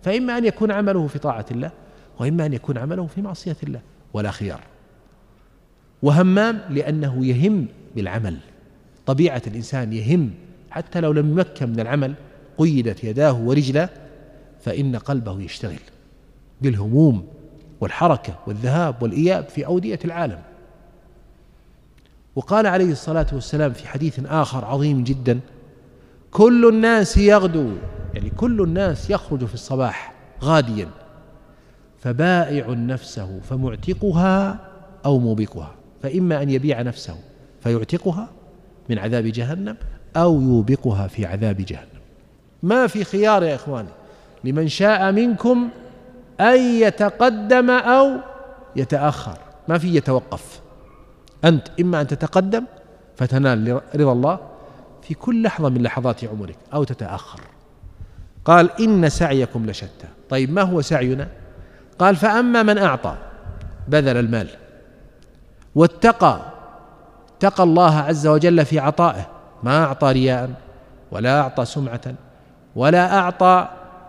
فإما 0.02 0.38
أن 0.38 0.44
يكون 0.44 0.70
عمله 0.70 1.06
في 1.06 1.18
طاعة 1.18 1.46
الله 1.50 1.70
وإما 2.18 2.46
أن 2.46 2.52
يكون 2.52 2.78
عمله 2.78 3.06
في 3.06 3.22
معصية 3.22 3.56
الله 3.62 3.80
ولا 4.12 4.30
خيار. 4.30 4.60
وهمام 6.02 6.60
لأنه 6.70 7.26
يهم 7.26 7.66
بالعمل 7.96 8.38
طبيعة 9.06 9.42
الإنسان 9.46 9.92
يهم. 9.92 10.30
حتى 10.70 11.00
لو 11.00 11.12
لم 11.12 11.30
يمكن 11.30 11.68
من 11.68 11.80
العمل 11.80 12.14
قيدت 12.58 13.04
يداه 13.04 13.40
ورجله 13.40 13.88
فإن 14.60 14.96
قلبه 14.96 15.40
يشتغل 15.40 15.80
بالهموم 16.60 17.28
والحركة 17.80 18.38
والذهاب 18.46 19.02
والإياب 19.02 19.48
في 19.48 19.66
أودية 19.66 19.98
العالم. 20.04 20.42
وقال 22.36 22.66
عليه 22.66 22.92
الصلاة 22.92 23.26
والسلام 23.32 23.72
في 23.72 23.88
حديث 23.88 24.20
آخر 24.26 24.64
عظيم 24.64 25.04
جدا 25.04 25.40
كل 26.30 26.68
الناس 26.68 27.16
يغدو. 27.16 27.72
يعني 28.14 28.30
كل 28.30 28.60
الناس 28.62 29.10
يخرج 29.10 29.44
في 29.44 29.54
الصباح 29.54 30.14
غاديا 30.42 30.88
فبائع 31.98 32.68
نفسه 32.68 33.40
فمعتقها 33.50 34.58
أو 35.06 35.18
موبقها 35.18 35.74
فإما 36.02 36.42
أن 36.42 36.50
يبيع 36.50 36.82
نفسه 36.82 37.16
فيعتقها 37.60 38.28
من 38.88 38.98
عذاب 38.98 39.24
جهنم 39.24 39.76
أو 40.16 40.40
يوبقها 40.40 41.08
في 41.08 41.26
عذاب 41.26 41.56
جهنم. 41.56 42.00
ما 42.62 42.86
في 42.86 43.04
خيار 43.04 43.42
يا 43.42 43.54
إخواني 43.54 43.88
لمن 44.44 44.68
شاء 44.68 45.12
منكم 45.12 45.68
أن 46.40 46.60
يتقدم 46.60 47.70
أو 47.70 48.10
يتأخر 48.76 49.38
ما 49.68 49.78
في 49.78 49.96
يتوقف. 49.96 50.65
أنت 51.46 51.68
إما 51.80 52.00
أن 52.00 52.06
تتقدم 52.06 52.64
فتنال 53.16 53.80
رضا 53.94 54.12
الله 54.12 54.38
في 55.02 55.14
كل 55.14 55.42
لحظة 55.42 55.68
من 55.68 55.82
لحظات 55.82 56.24
عمرك 56.24 56.56
أو 56.74 56.84
تتأخر. 56.84 57.40
قال 58.44 58.70
إن 58.80 59.08
سعيكم 59.08 59.66
لشتى. 59.66 60.08
طيب 60.30 60.52
ما 60.52 60.62
هو 60.62 60.80
سعينا؟ 60.80 61.28
قال 61.98 62.16
فأما 62.16 62.62
من 62.62 62.78
أعطى 62.78 63.16
بذل 63.88 64.16
المال 64.16 64.48
واتقى 65.74 66.40
اتقى 67.36 67.62
الله 67.62 67.98
عز 67.98 68.26
وجل 68.26 68.64
في 68.64 68.78
عطائه. 68.78 69.26
ما 69.62 69.84
أعطى 69.84 70.12
رياء 70.12 70.50
ولا 71.10 71.40
أعطى 71.40 71.64
سمعة 71.64 72.14
ولا 72.76 73.18
أعطى 73.18 73.68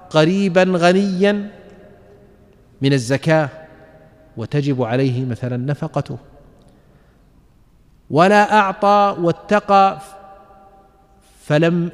قريبا 0.09 0.63
غنيا 0.63 1.49
من 2.81 2.93
الزكاة. 2.93 3.49
وتجب 4.37 4.83
عليه 4.83 5.25
مثلا 5.25 5.57
نفقته. 5.57 6.17
ولا 8.09 8.59
أعطى 8.59 9.15
واتقى 9.21 9.99
فلم 11.41 11.91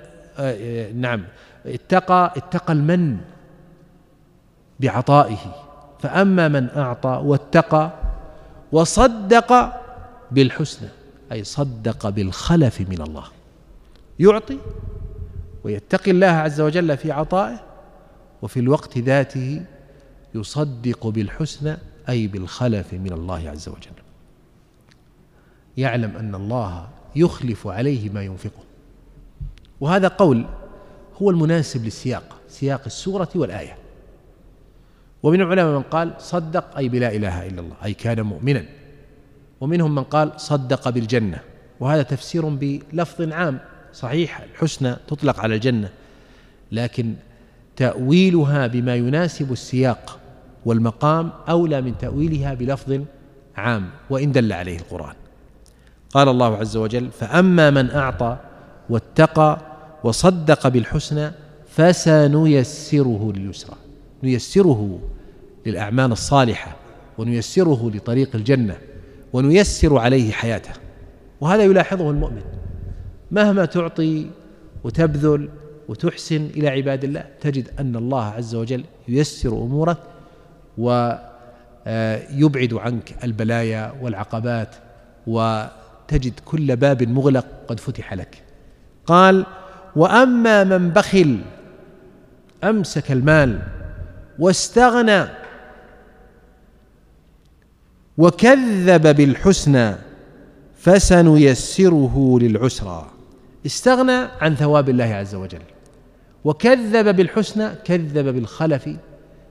نعم 0.96 1.24
اتقى 1.66 2.34
اتقى 2.38 2.74
المن 2.74 3.18
بعطائه. 4.80 5.56
فأما 6.00 6.48
من 6.48 6.70
أعطى 6.70 7.22
واتقى 7.26 7.92
وصدق 8.72 9.74
بالحسنى 10.32 10.90
أي 11.32 11.44
صدق 11.44 12.10
بالخلف 12.10 12.82
من 12.82 13.02
الله 13.02 13.24
يعطي 14.20 14.58
ويتقي 15.64 16.12
الله 16.12 16.28
عز 16.28 16.62
وجل 16.62 16.98
في 16.98 17.12
عطائه 17.12 17.64
وفي 18.42 18.60
الوقت 18.60 18.98
ذاته 18.98 19.66
يصدق 20.36 21.08
بالحسنى 21.08 21.78
أي 22.10 22.28
بالخلف 22.28 22.94
من 22.94 23.14
الله 23.14 23.50
عز 23.50 23.70
وجل. 23.70 24.03
يعلم 25.78 26.18
أن 26.18 26.36
الله 26.36 26.88
يخلف 27.16 27.68
عليه 27.68 28.10
ما 28.10 28.24
ينفقه. 28.24 28.64
وهذا 29.82 30.08
قول 30.08 30.46
هو 31.22 31.30
المناسب 31.30 31.86
للسياق 31.86 32.38
سياق 32.50 32.82
السورة 32.86 33.30
والآية. 33.36 33.78
ومن 35.24 35.42
العلماء 35.42 35.78
من 35.78 35.82
قال 35.82 36.14
صدق 36.20 36.78
أي 36.78 36.90
بلا 36.90 37.16
إله 37.16 37.48
إلا 37.48 37.62
الله 37.62 37.76
أي 37.84 37.94
كان 37.94 38.22
مؤمنا. 38.22 38.66
ومنهم 39.62 39.96
من 39.96 40.04
قال 40.04 40.32
صدق 40.38 40.90
بالجنة. 40.90 41.40
وهذا 41.80 42.04
تفسير 42.04 42.50
بلفظ 42.50 43.32
عام 43.32 43.60
صحيح 43.94 44.42
الحسنى 44.42 44.96
تطلق 45.08 45.40
على 45.40 45.56
الجنة. 45.56 45.90
لكن 46.72 47.14
تأويلها 47.76 48.68
بما 48.68 48.96
يناسب 48.96 49.52
السياق 49.52 50.20
والمقام 50.66 51.32
أولى 51.50 51.82
من 51.82 51.98
تأويلها 51.98 52.54
بلفظ 52.54 53.02
عام 53.56 53.90
وإن 54.10 54.32
دل 54.32 54.54
عليه 54.54 54.78
القرآن. 54.78 55.16
قال 56.14 56.30
الله 56.30 56.58
عز 56.58 56.78
وجل 56.78 57.12
فأما 57.12 57.70
من 57.70 57.92
أعطى 57.92 58.38
واتقى 58.90 59.58
وصدق 60.04 60.68
بالحسنى 60.68 61.32
فسنيسره 61.68 63.34
لليسرى. 63.36 63.76
نيسره 64.24 65.00
للأعمال 65.66 66.12
الصالحة 66.12 66.76
ونيسره 67.18 67.92
لطريق 67.94 68.36
الجنة 68.36 68.78
ونيسر 69.34 69.98
عليه 69.98 70.32
حياته. 70.32 70.72
وهذا 71.42 71.64
يلاحظه 71.64 72.10
المؤمن. 72.10 72.42
مهما 73.32 73.66
تعطي 73.66 74.28
وتبذل 74.84 75.50
وتحسن 75.88 76.46
إلى 76.46 76.70
عباد 76.70 77.04
الله 77.04 77.26
تجد 77.42 77.68
أن 77.80 77.96
الله 77.96 78.24
عز 78.24 78.56
وجل 78.56 78.84
ييسر 79.08 79.50
أمورك 79.50 79.98
ويبعد 80.78 82.74
عنك 82.74 83.24
البلايا 83.24 83.94
والعقبات 84.02 84.76
وتجد 86.14 86.40
كل 86.46 86.76
باب 86.76 87.04
مغلق 87.04 87.46
قد 87.68 87.80
فتح 87.80 88.14
لك. 88.14 88.44
قال 89.06 89.46
وأما 89.96 90.64
من 90.64 90.90
بخل 90.90 91.40
أمسك 92.64 93.12
المال 93.12 93.60
واستغنى 94.40 95.26
وكذب 98.18 99.16
بالحسنى 99.16 99.96
فسنيسره 100.78 102.38
للعسرى. 102.42 103.12
استغنى 103.66 104.28
عن 104.42 104.56
ثواب 104.56 104.90
الله 104.90 105.14
عز 105.14 105.36
وجل. 105.36 105.62
وكذب 106.44 107.16
بالحسنى 107.16 107.70
كذب 107.86 108.26
بالخلف 108.34 108.90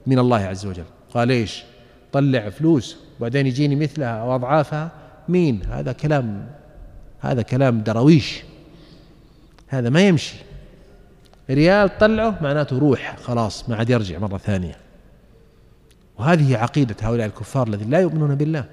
من 0.07 0.18
الله 0.18 0.38
عز 0.38 0.66
وجل. 0.66 0.85
قال 1.14 1.31
إيش؟ 1.31 1.64
طلع 2.12 2.51
فلوس 2.51 2.96
وبعدين 3.18 3.46
يجيني 3.46 3.77
مثلها 3.77 4.09
أو 4.09 4.35
أضعافها 4.35 5.02
مين؟ 5.29 5.63
هذا 5.71 5.93
كلام 5.93 6.47
هذا 7.21 7.43
كلام 7.43 7.81
درويش. 7.81 8.43
هذا 9.69 9.91
ما 9.91 10.09
يمشي. 10.09 10.37
ريال 11.51 11.99
طلعه 11.99 12.39
معناته 12.43 12.79
روح 12.79 13.17
خلاص 13.17 13.69
ما 13.69 13.77
عاد 13.77 13.91
يرجع 13.91 14.19
مرة 14.19 14.39
ثانية. 14.39 14.77
وهذه 16.19 16.57
عقيدة 16.57 16.97
هؤلاء 17.03 17.27
الكفار 17.27 17.67
الذين 17.69 17.91
لا 17.91 18.01
يؤمنون 18.01 18.35
بالله. 18.35 18.65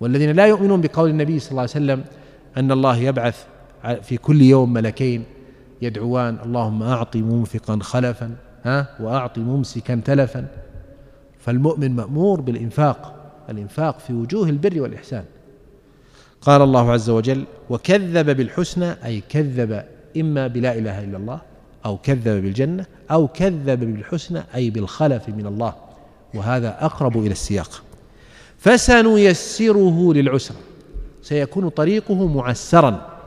والذين 0.00 0.32
لا 0.32 0.46
يؤمنون 0.46 0.80
بقول 0.80 1.10
النبي 1.10 1.38
صلى 1.38 1.50
الله 1.50 1.60
عليه 1.60 1.70
وسلم 1.70 2.04
أن 2.56 2.72
الله 2.72 2.96
يبعث 2.96 3.44
في 4.02 4.16
كل 4.16 4.42
يوم 4.42 4.72
ملكين 4.72 5.24
يدعوان 5.82 6.38
اللهم 6.44 6.82
أعط 6.82 7.16
منفقا 7.16 7.78
خلفا 7.82 8.36
ها؟ 8.64 8.96
وأعط 9.00 9.38
ممسكا 9.38 10.00
تلفا. 10.04 10.46
فالمؤمن 11.38 11.96
مأمور 11.96 12.40
بالإنفاق 12.40 13.14
الإنفاق 13.50 13.98
في 13.98 14.12
وجوه 14.12 14.48
البر 14.48 14.80
والإحسان. 14.80 15.24
قال 16.42 16.62
الله 16.62 16.92
عز 16.92 17.10
وجل 17.10 17.44
وكذب 17.70 18.36
بالحسنى 18.36 18.96
أي 19.04 19.22
كذب 19.28 19.84
إما 20.16 20.46
بلا 20.46 20.78
إله 20.78 21.04
إلا 21.04 21.16
الله 21.16 21.40
أو 21.86 21.96
كذب 21.96 22.42
بالجنة 22.42 22.86
أو 23.10 23.28
كذب 23.28 23.80
بالحسنى 23.80 24.42
أي 24.54 24.70
بالخلف 24.70 25.28
من 25.28 25.46
الله. 25.46 25.74
وهذا 26.34 26.84
أقرب 26.84 27.18
إلى 27.18 27.30
السياق. 27.32 27.82
فسنيسره 28.58 30.12
للعسرة 30.14 30.56
سيكون 31.22 31.68
طريقه 31.68 32.26
معسرا 32.26 33.18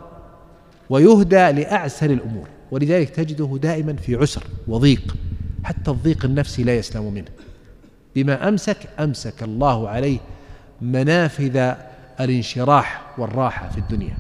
ويهدى 0.90 1.52
لأعسر 1.52 2.10
الأمور. 2.10 2.48
ولذلك 2.72 3.10
تجده 3.10 3.60
دائما 3.62 3.94
في 3.94 4.16
عسر 4.16 4.44
وضيق. 4.68 5.16
حتى 5.64 5.92
الضيق 5.92 6.26
النفسي 6.26 6.64
لا 6.64 6.76
يسلم 6.76 7.14
منه. 7.14 7.32
بما 8.16 8.50
أمسك 8.50 8.78
أمسك 9.00 9.44
الله 9.44 9.90
عليه 9.90 10.20
منافذ 10.82 11.74
الانشراح 12.20 13.02
والراحة 13.18 13.70
في 13.70 13.78
الدنيا. 13.78 14.18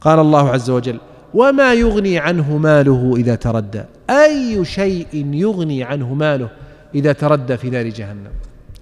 قال 0.00 0.18
الله 0.18 0.50
عز 0.50 0.70
وجل 0.70 1.00
وما 1.34 1.74
يغني 1.74 2.18
عنه 2.18 2.56
ماله 2.56 3.14
إذا 3.16 3.34
تردى. 3.34 3.82
أي 4.10 4.64
شيء 4.64 5.34
يغني 5.34 5.84
عنه 5.84 6.14
ماله 6.14 6.50
إذا 6.94 7.12
تردى 7.12 7.56
في 7.56 7.70
نار 7.70 7.88
جهنم. 7.88 8.30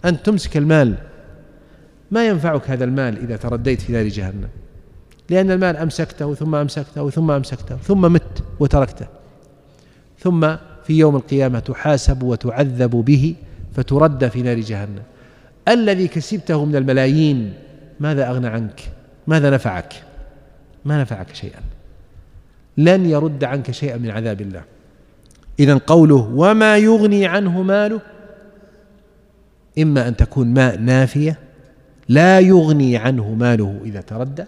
أن 0.04 0.22
تمسك 0.22 0.56
المال. 0.56 0.94
ما 2.10 2.26
ينفعك 2.26 2.70
هذا 2.70 2.84
المال 2.84 3.18
إذا 3.18 3.36
ترديت 3.36 3.80
في 3.80 3.92
نار 3.92 4.08
جهنم. 4.08 4.48
لأن 5.30 5.50
المال 5.50 5.76
أمسكته 5.76 6.34
ثم 6.34 6.54
أمسكته 6.54 7.10
ثم 7.10 7.30
أمسكته 7.30 7.76
ثم 7.76 8.12
مت 8.12 8.42
وتركته. 8.60 9.06
ثم 10.18 10.56
في 10.84 10.98
يوم 10.98 11.16
القيامة 11.16 11.58
تحاسب 11.58 12.22
وتعذب 12.22 12.90
به 12.90 13.34
فترد 13.74 14.28
في 14.28 14.42
نار 14.42 14.60
جهنم. 14.60 15.02
الذي 15.68 16.08
كسبته 16.08 16.64
من 16.64 16.76
الملايين 16.76 17.54
ماذا 18.00 18.28
أغنى 18.28 18.46
عنك؟ 18.46 18.80
ماذا 19.26 19.50
نفعك؟ 19.50 19.94
ما 20.84 21.00
نفعك 21.00 21.34
شيئا. 21.34 21.60
لن 22.76 23.06
يرد 23.06 23.44
عنك 23.44 23.70
شيئا 23.70 23.96
من 23.96 24.10
عذاب 24.10 24.40
الله. 24.40 24.62
إذا 25.60 25.74
قوله 25.74 26.32
وما 26.34 26.76
يغني 26.78 27.26
عنه 27.26 27.62
ماله 27.62 28.00
إما 29.78 30.08
أن 30.08 30.16
تكون 30.16 30.54
ماء 30.54 30.78
نافية 30.78 31.38
لا 32.08 32.40
يغني 32.40 32.96
عنه 32.96 33.34
ماله 33.34 33.80
إذا 33.84 34.00
تردى 34.00 34.44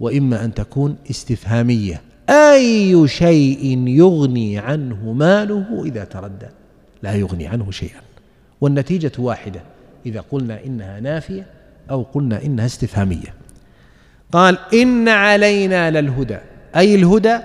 وإما 0.00 0.44
أن 0.44 0.54
تكون 0.54 0.96
استفهامية. 1.10 2.00
أي 2.28 3.08
شيء 3.08 3.88
يغني 3.88 4.58
عنه 4.58 5.12
ماله 5.12 5.82
إذا 5.84 6.04
تردى؟ 6.04 6.46
لا 7.02 7.14
يغني 7.14 7.46
عنه 7.46 7.70
شيئا. 7.70 8.00
والنتيجة 8.60 9.12
واحدة. 9.18 9.60
إذا 10.06 10.24
قلنا 10.30 10.64
إنها 10.64 11.00
نافية 11.00 11.46
أو 11.90 12.02
قلنا 12.02 12.44
إنها 12.44 12.66
استفهامية. 12.66 13.34
قال 14.32 14.58
إن 14.74 15.08
علينا 15.08 15.90
للهدى. 15.90 16.38
أي 16.76 16.94
الهدى؟ 16.94 17.38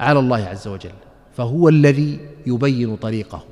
على 0.00 0.18
الله 0.18 0.44
عز 0.44 0.68
وجل. 0.68 0.90
فهو 1.36 1.68
الذي 1.68 2.20
يبين 2.46 2.96
طريقه. 2.96 3.44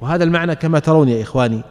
وهذا 0.00 0.24
المعنى 0.24 0.54
كما 0.54 0.78
ترون 0.78 1.08
يا 1.08 1.22
إخواني 1.22 1.62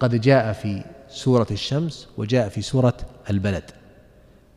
قد 0.00 0.20
جاء 0.20 0.52
في 0.52 0.84
سورة 1.08 1.46
الشمس 1.50 2.08
وجاء 2.18 2.48
في 2.48 2.62
سورة 2.62 2.96
البلد. 3.30 3.64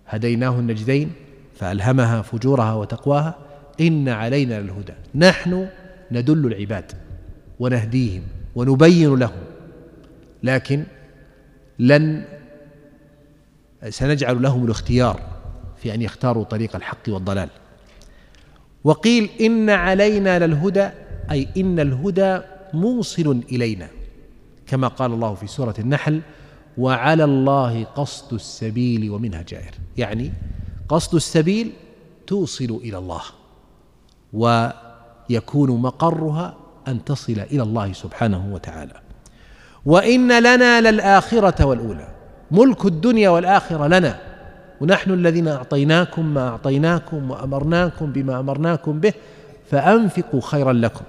هديناه 0.08 0.60
النجدين 0.60 1.12
فألهمها 1.56 2.22
فجورها 2.22 2.74
وتقواها. 2.74 3.36
إن 3.82 4.10
علينا 4.10 4.62
للهدى. 4.62 4.94
نحن 5.16 5.68
ندل 6.12 6.46
العباد 6.46 6.92
ونهديهم 7.60 8.22
ونبين 8.56 9.16
لهم 9.16 9.55
لكن 10.44 10.84
لن 11.80 12.26
سنجعل 13.90 14.42
لهم 14.42 14.66
الاختيار 14.66 15.22
في 15.78 15.94
أن 15.94 16.02
يختاروا 16.02 16.44
طريق 16.44 16.76
الحق 16.76 17.02
والضلال. 17.08 17.50
وقيل 18.84 19.30
إن 19.42 19.70
علينا 19.70 20.48
للهدى 20.48 20.90
أي 21.32 21.48
إن 21.58 21.80
الهدى 21.80 22.40
موصل 22.74 23.42
إلينا 23.52 23.88
كما 24.68 24.88
قال 24.88 25.14
الله 25.14 25.36
في 25.36 25.48
سورة 25.48 25.76
النحل 25.80 26.22
وعلى 26.78 27.24
الله 27.24 27.84
قصد 27.84 28.34
السبيل 28.34 29.10
ومنها 29.10 29.42
جائر. 29.42 29.74
يعني 29.98 30.32
قصد 30.90 31.16
السبيل 31.16 31.72
توصل 32.28 32.80
إلى 32.84 32.98
الله 32.98 33.22
ويكون 34.34 35.82
مقرها 35.82 36.58
أن 36.88 37.06
تصل 37.06 37.40
إلى 37.52 37.64
الله 37.64 37.94
سبحانه 37.94 38.54
وتعالى. 38.54 39.05
وإن 39.86 40.40
لنا 40.40 40.82
للآخرة 40.82 41.66
والأولى. 41.66 42.08
ملك 42.52 42.86
الدنيا 42.86 43.30
والآخرة 43.30 43.88
لنا. 43.88 44.16
ونحن 44.82 45.12
الذين 45.12 45.48
أعطيناكم 45.48 46.26
ما 46.26 46.48
أعطيناكم 46.48 47.32
وأمرناكم 47.32 48.12
بما 48.12 48.40
أمرناكم 48.40 49.00
به 49.00 49.14
فأنفقوا 49.72 50.42
خيرا 50.42 50.74
لكم. 50.74 51.06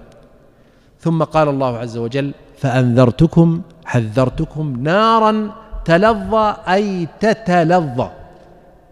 ثم 1.00 1.22
قال 1.22 1.48
الله 1.48 1.78
عز 1.78 1.96
وجل 1.96 2.34
فأنذرتكم 2.58 3.60
حذرتكم 3.84 4.82
نارا 4.82 5.50
تلظى 5.84 6.56
أي 6.68 7.08
تتلظى 7.20 8.10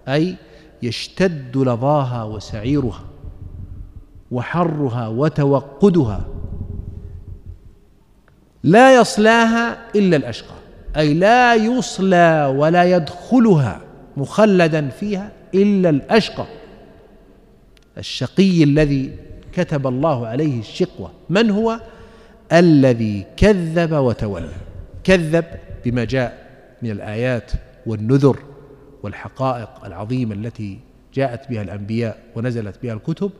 أي 0.08 0.36
يشتد 0.82 1.56
لظاها 1.56 2.24
وسعيرها 2.24 3.00
وحرها 4.30 5.08
وتوقدها. 5.08 6.20
لا 8.64 9.00
يصلاها 9.00 9.78
إلا 9.96 10.16
الأشقى. 10.16 10.54
أي 10.96 11.14
لا 11.14 11.54
يصلى 11.54 12.54
ولا 12.56 12.84
يدخلها 12.84 13.80
مخلدا 14.16 14.88
فيها 14.88 15.32
إلا 15.54 15.90
الأشقى. 15.90 16.46
الشقي 17.98 18.64
الذي 18.64 19.16
كتب 19.52 19.86
الله 19.86 20.26
عليه 20.26 20.60
الشقوة 20.60 21.10
من 21.30 21.50
هو؟ 21.50 21.80
الذي 22.52 23.26
كذب 23.36 23.92
وتولى. 23.92 24.48
كذب 25.04 25.44
بما 25.84 26.04
جاء 26.04 26.46
من 26.82 26.90
الآيات 26.90 27.52
والنذر 27.86 28.38
والحقائق 29.02 29.84
العظيمة 29.84 30.34
التي 30.34 30.78
جاءت 31.14 31.50
بها 31.50 31.62
الأنبياء 31.62 32.18
ونزلت 32.36 32.82
بها 32.82 32.92
الكتب. 32.94 33.30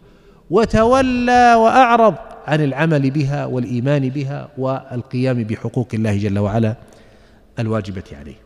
وتولى 0.51 1.55
وأعرض 1.55 2.15
عن 2.47 2.65
العمل 2.65 3.11
بها 3.11 3.47
والإيمان 3.47 4.09
بها 4.09 4.49
والقيام 4.59 5.45
بحقوق 5.45 5.89
الله 5.95 6.17
جل 6.19 6.39
وعلا 6.39 6.77
الواجبة 7.59 8.05
عليه. 8.13 8.37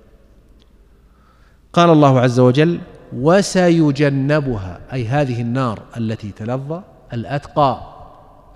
قال 1.72 1.90
الله 1.90 2.20
عز 2.20 2.40
وجل 2.40 2.80
وسيجنبها 3.12 4.80
أي 4.92 5.06
هذه 5.06 5.40
النار 5.40 5.82
التي 5.96 6.30
تلظى 6.30 6.82
الأتقى 7.12 7.80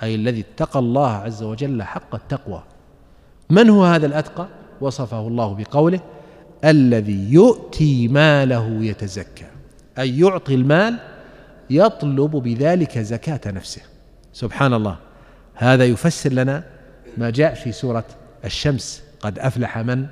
أي 0.03 0.15
الذي 0.15 0.41
اتقى 0.41 0.79
الله 0.79 1.11
عز 1.11 1.43
وجل 1.43 1.83
حق 1.83 2.15
التقوى. 2.15 2.63
من 3.51 3.71
هو 3.71 3.85
هذا 3.85 4.07
الأتقى؟ 4.07 4.47
وصفه 4.81 5.21
الله 5.21 5.55
بقوله 5.55 6.01
الذي 6.65 7.33
يؤتي 7.33 8.09
ماله 8.09 8.85
يتزكى. 8.85 9.47
أي 9.99 10.19
يعطي 10.19 10.55
المال 10.55 10.99
يطلب 11.77 12.31
بذلك 12.31 12.99
زكاة 12.99 13.51
نفسه. 13.51 13.83
سبحان 14.33 14.75
الله 14.75 14.97
هذا 15.55 15.85
يفسر 15.85 16.33
لنا 16.33 16.65
ما 17.19 17.31
جاء 17.31 17.55
في 17.55 17.73
سورة 17.73 18.05
الشمس. 18.45 19.03
قد 19.21 19.39
أفلح 19.39 19.79
من 19.79 20.07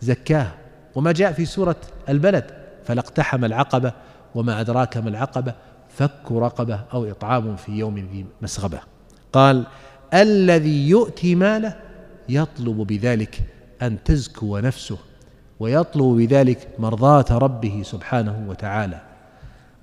زكاه. 0.00 0.46
وما 0.94 1.12
جاء 1.12 1.32
في 1.32 1.44
سورة 1.44 1.76
البلد. 2.08 2.44
فلاقتحم 2.84 3.44
العقبة 3.44 3.92
وما 4.34 4.60
أدراك 4.60 4.96
ما 4.96 5.08
العقبة. 5.08 5.54
فك 5.88 6.32
رقبة 6.32 6.80
أو 6.92 7.10
إطعام 7.10 7.56
في 7.56 7.72
يوم 7.72 7.98
ذي 7.98 8.26
مسغبة. 8.42 8.80
قال 9.32 9.66
الذي 10.14 10.88
يؤتي 10.88 11.34
ماله 11.34 11.76
يطلب 12.28 12.76
بذلك 12.76 13.40
أن 13.82 14.04
تزكو 14.04 14.58
نفسه 14.58 14.98
ويطلب 15.60 16.16
بذلك 16.16 16.68
مرضاة 16.78 17.24
ربه 17.30 17.82
سبحانه 17.84 18.44
وتعالى. 18.48 19.00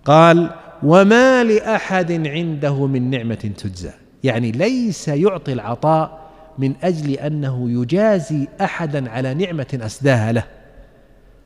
قال 0.05 0.49
وما 0.83 1.43
لأحد 1.43 2.27
عنده 2.27 2.85
من 2.85 3.09
نعمة 3.09 3.35
تجزى. 3.35 3.91
يعني 4.23 4.51
ليس 4.51 5.07
يعطي 5.07 5.53
العطاء 5.53 6.27
من 6.57 6.73
أجل 6.83 7.11
أنه 7.11 7.81
يجازي 7.81 8.47
أحدا 8.61 9.11
على 9.11 9.33
نعمة 9.33 9.79
أسداها 9.81 10.31
له. 10.31 10.43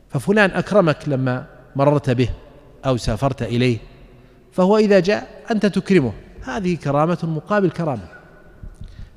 ففلان 0.09 0.51
أكرمك 0.51 0.97
لما 1.07 1.45
مررت 1.75 2.09
به 2.09 2.29
أو 2.85 2.97
سافرت 2.97 3.41
إليه 3.41 3.77
فهو 4.51 4.77
إذا 4.77 4.99
جاء 4.99 5.27
أنت 5.51 5.65
تكرمه. 5.65 6.13
هذه 6.43 6.75
كرامة 6.75 7.17
مقابل 7.23 7.69
كرامة. 7.69 8.07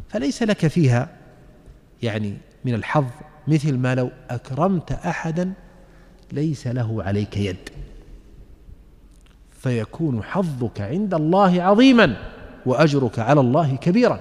فليس 0.08 0.42
لك 0.42 0.66
فيها 0.66 1.08
يعني 2.02 2.36
من 2.64 2.74
الحظ 2.74 3.04
مثل 3.48 3.76
ما 3.78 3.94
لو 3.94 4.10
أكرمت 4.30 4.92
أحدا 4.92 5.52
ليس 6.32 6.66
له 6.66 7.02
عليك 7.02 7.36
يد. 7.36 7.56
فيكون 9.64 10.22
حظك 10.22 10.80
عند 10.80 11.14
الله 11.14 11.62
عظيما 11.62 12.16
وأجرك 12.66 13.18
على 13.18 13.40
الله 13.40 13.76
كبيرا. 13.76 14.20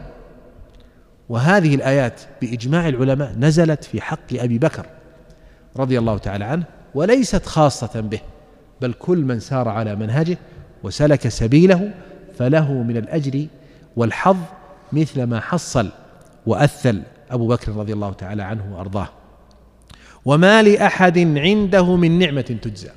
وهذه 1.30 1.76
الآيات 1.76 2.22
بإجماع 2.42 2.88
العلماء 2.88 3.36
نزلت 3.40 3.84
في 3.84 4.02
حق 4.02 4.34
أبي 4.34 4.58
بكر 4.58 4.86
رضي 5.78 6.00
الله 6.00 6.18
تعالى 6.18 6.46
عنه 6.46 6.64
وليست 6.96 7.46
خاصة 7.46 8.00
به 8.00 8.20
بل 8.82 8.94
كل 8.94 9.18
من 9.18 9.40
سار 9.40 9.70
على 9.70 9.96
منهجه 9.96 10.38
وسلك 10.84 11.28
سبيله 11.28 11.92
فله 12.38 12.74
من 12.74 12.98
الأجر 12.98 13.46
والحظ 13.96 14.38
مثل 14.94 15.24
ما 15.24 15.40
حصل 15.40 15.90
وأثل 16.46 17.02
أبو 17.32 17.48
بكر 17.48 17.72
رضي 17.72 17.94
الله 17.94 18.14
تعالى 18.14 18.44
عنه 18.44 18.76
وأرضاه. 18.78 19.08
وما 20.26 20.62
لأحد 20.62 21.18
عنده 21.38 21.96
من 21.96 22.20
نعمة 22.20 22.42
تجزى. 22.42 22.92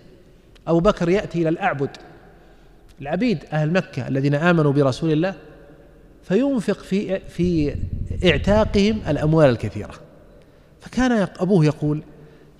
أبو 0.66 0.80
بكر 0.80 1.09
يأتي 1.09 1.42
إلى 1.42 1.48
الأعبد 1.48 1.90
العبيد 3.00 3.44
أهل 3.52 3.72
مكة 3.72 4.09
الذين 4.09 4.35
آمنوا 4.35 4.72
برسول 4.72 5.12
الله 5.12 5.35
فينفق 6.22 6.78
في 6.78 7.20
في 7.20 7.76
اعتاقهم 8.24 9.00
الأموال 9.09 9.50
الكثيرة. 9.50 9.94
فكان 10.80 11.28
أبوه 11.38 11.64
يقول 11.64 12.02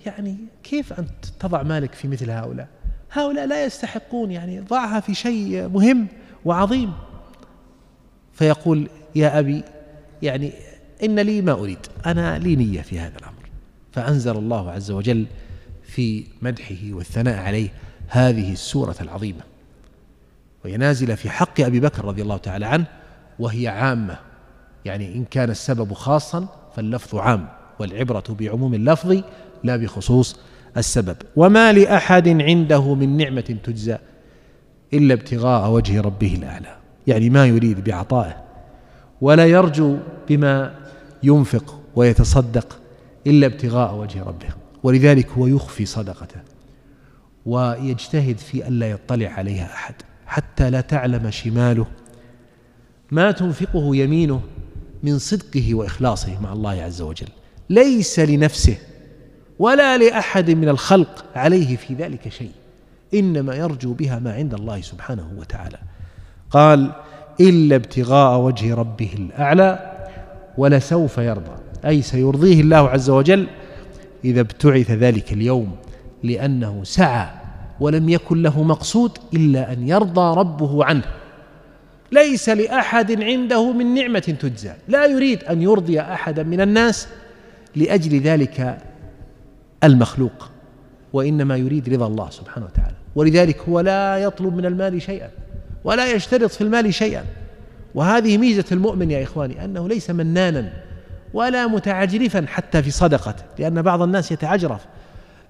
يعني 0.05 0.37
كيف 0.63 0.93
انت 0.93 1.25
تضع 1.39 1.63
مالك 1.63 1.93
في 1.93 2.07
مثل 2.07 2.29
هؤلاء؟ 2.29 2.67
هؤلاء 3.11 3.47
لا 3.47 3.65
يستحقون 3.65 4.31
يعني 4.31 4.59
ضعها 4.59 4.99
في 4.99 5.13
شيء 5.13 5.67
مهم 5.67 6.07
وعظيم. 6.45 6.93
فيقول 8.33 8.89
يا 9.15 9.39
أبي 9.39 9.63
يعني 10.21 10.51
إن 11.03 11.19
لي 11.19 11.41
ما 11.41 11.51
أريد 11.51 11.79
أنا 12.05 12.39
لي 12.39 12.55
نية 12.55 12.81
في 12.81 12.99
هذا 12.99 13.17
الأمر. 13.17 13.49
فأنزل 13.91 14.37
الله 14.37 14.71
عز 14.71 14.91
وجل 14.91 15.25
في 15.83 16.23
مدحه 16.41 16.91
والثناء 16.91 17.39
عليه 17.39 17.69
هذه 18.07 18.53
السورة 18.53 18.95
العظيمة. 19.01 19.41
وهي 20.67 20.77
نازلة 20.77 21.15
في 21.15 21.29
حق 21.29 21.61
أبي 21.61 21.79
بكر 21.79 22.05
رضي 22.05 22.21
الله 22.21 22.37
تعالى 22.37 22.65
عنه 22.65 22.85
وهي 23.39 23.67
عامة. 23.67 24.17
يعني 24.85 25.15
إن 25.15 25.25
كان 25.25 25.49
السبب 25.49 25.93
خاصا 25.93 26.47
فاللفظ 26.75 27.15
عام 27.15 27.47
والعبرة 27.79 28.23
بعموم 28.29 28.73
اللفظ 28.73 29.21
لا 29.63 29.77
بخصوص 29.77 30.39
السبب. 30.77 31.15
وما 31.35 31.73
لأحد 31.73 32.27
عنده 32.27 32.95
من 32.95 33.17
نعمة 33.17 33.57
تجزى 33.63 33.97
إلا 34.93 35.13
ابتغاء 35.13 35.69
وجه 35.71 36.01
ربه 36.01 36.35
الأعلى. 36.35 36.75
يعني 37.07 37.29
ما 37.29 37.45
يريد 37.45 37.83
بعطائه 37.83 38.43
ولا 39.21 39.45
يرجو 39.45 39.97
بما 40.29 40.73
ينفق 41.23 41.79
ويتصدق 41.95 42.79
إلا 43.27 43.47
ابتغاء 43.47 43.95
وجه 43.95 44.23
ربه. 44.23 44.49
ولذلك 44.83 45.29
هو 45.29 45.47
يخفي 45.47 45.85
صدقته 45.85 46.41
ويجتهد 47.45 48.37
في 48.37 48.67
الا 48.67 48.91
يطلع 48.91 49.29
عليها 49.29 49.65
أحد. 49.73 49.95
حتى 50.27 50.69
لا 50.69 50.81
تعلم 50.81 51.31
شماله. 51.31 51.85
ما 53.11 53.31
تنفقه 53.31 53.95
يمينه 53.95 54.41
من 55.03 55.19
صدقه 55.19 55.75
وإخلاصه 55.75 56.41
مع 56.41 56.53
الله 56.53 56.81
عز 56.83 57.01
وجل. 57.01 57.27
ليس 57.69 58.19
لنفسه 58.19 58.77
ولا 59.59 59.97
لأحد 59.97 60.51
من 60.51 60.69
الخلق 60.69 61.25
عليه 61.35 61.75
في 61.75 61.93
ذلك 61.93 62.29
شيء. 62.29 62.51
إنما 63.13 63.55
يرجو 63.55 63.93
بها 63.93 64.19
ما 64.19 64.33
عند 64.33 64.53
الله 64.53 64.81
سبحانه 64.81 65.31
وتعالى. 65.37 65.77
قال 66.51 66.91
إلا 67.39 67.75
ابتغاء 67.75 68.39
وجه 68.39 68.75
ربه 68.75 69.09
الأعلى 69.13 69.93
ولسوف 70.57 71.17
يرضى. 71.17 71.55
أي 71.85 72.01
سيرضيه 72.01 72.61
الله 72.61 72.89
عز 72.89 73.09
وجل 73.09 73.47
إذا 74.25 74.41
ابتعث 74.41 74.91
ذلك 74.91 75.33
اليوم 75.33 75.75
لأنه 76.23 76.83
سعى 76.83 77.29
ولم 77.79 78.09
يكن 78.09 78.41
له 78.41 78.63
مقصود 78.63 79.17
إلا 79.33 79.73
أن 79.73 79.87
يرضى 79.87 80.39
ربه 80.39 80.85
عنه. 80.85 81.03
ليس 82.11 82.49
لأحد 82.49 83.21
عنده 83.21 83.71
من 83.71 83.93
نعمة 83.95 84.19
تجزى. 84.19 84.71
لا 84.87 85.05
يريد 85.05 85.43
أن 85.43 85.61
يرضي 85.61 86.01
احدا 86.01 86.43
من 86.43 86.61
الناس 86.61 87.07
لأجل 87.75 88.19
ذلك 88.19 88.77
المخلوق 89.83 90.49
وإنما 91.13 91.57
يريد 91.57 91.93
رضا 91.93 92.07
الله 92.07 92.29
سبحانه 92.29 92.65
وتعالى. 92.65 92.95
ولذلك 93.15 93.61
هو 93.69 93.79
لا 93.79 94.17
يطلب 94.17 94.55
من 94.55 94.65
المال 94.65 95.01
شيئا 95.01 95.29
ولا 95.83 96.11
يشترط 96.11 96.51
في 96.51 96.61
المال 96.61 96.93
شيئا. 96.93 97.25
وهذه 97.95 98.37
ميزة 98.37 98.65
المؤمن 98.71 99.11
يا 99.11 99.23
إخواني 99.23 99.65
أنه 99.65 99.87
ليس 99.87 100.09
منانا 100.09 100.73
ولا 101.33 101.67
متعجرفا 101.67 102.45
حتى 102.47 102.83
في 102.83 102.91
صدقته 102.91 103.43
لأن 103.59 103.81
بعض 103.81 104.01
الناس 104.01 104.31
يتعجرف. 104.31 104.85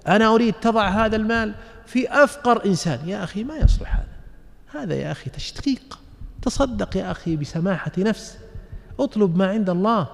أنا 0.08 0.34
أريد 0.34 0.54
تضع 0.54 0.88
هذا 0.88 1.16
المال 1.16 1.54
في 1.88 2.24
أفقر 2.24 2.64
إنسان. 2.66 3.08
يا 3.08 3.24
أخي 3.24 3.44
ما 3.44 3.56
يصلح 3.56 3.96
هذا. 3.96 4.82
هذا 4.82 4.94
يا 4.94 5.12
أخي 5.12 5.30
تشقيق 5.30 5.98
تصدق 6.42 6.96
يا 6.96 7.10
أخي 7.10 7.36
بسماحة 7.36 7.92
نفس. 7.98 8.38
اطلب 9.00 9.36
ما 9.36 9.46
عند 9.46 9.70
الله. 9.70 10.08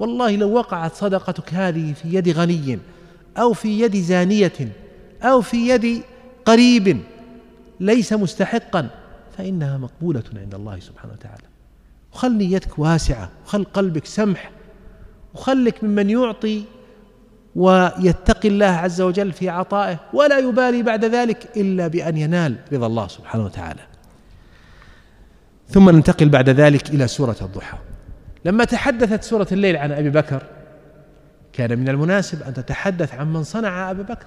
والله 0.00 0.36
لو 0.36 0.52
وقعت 0.52 0.94
صدقتك 0.94 1.54
هذه 1.54 1.92
في 1.92 2.14
يد 2.14 2.28
غني 2.28 2.78
أو 3.36 3.52
في 3.52 3.80
يد 3.80 3.96
زانية 3.96 4.72
أو 5.22 5.40
في 5.40 5.68
يد 5.68 6.02
قريب 6.44 7.00
ليس 7.80 8.12
مستحقا 8.12 8.90
فإنها 9.38 9.78
مقبولة 9.78 10.22
عند 10.36 10.54
الله 10.54 10.80
سبحانه 10.80 11.12
وتعالى. 11.12 11.44
وخل 12.12 12.32
نيتك 12.32 12.78
واسعة. 12.78 13.30
وخل 13.46 13.64
قلبك 13.64 14.06
سمح. 14.06 14.50
وخلك 15.34 15.84
ممن 15.84 16.10
يعطي 16.10 16.64
ويتقي 17.58 18.48
الله 18.48 18.66
عز 18.66 19.00
وجل 19.00 19.32
في 19.32 19.48
عطائه 19.48 19.98
ولا 20.12 20.38
يبالي 20.38 20.82
بعد 20.82 21.04
ذلك 21.04 21.56
إلا 21.56 21.88
بأن 21.88 22.16
ينال 22.16 22.56
رضا 22.72 22.86
الله 22.86 23.08
سبحانه 23.08 23.44
وتعالى. 23.44 23.80
ثم 25.68 25.90
ننتقل 25.90 26.28
بعد 26.28 26.48
ذلك 26.48 26.90
إلى 26.90 27.08
سورة 27.08 27.36
الضحى. 27.42 27.78
لما 28.44 28.64
تحدثت 28.64 29.24
سورة 29.24 29.46
الليل 29.52 29.76
عن 29.76 29.92
أبي 29.92 30.10
بكر 30.10 30.42
كان 31.52 31.78
من 31.78 31.88
المناسب 31.88 32.42
أن 32.42 32.54
تتحدث 32.54 33.14
عن 33.14 33.32
من 33.32 33.42
صنع 33.44 33.90
أبا 33.90 34.02
بكر. 34.02 34.26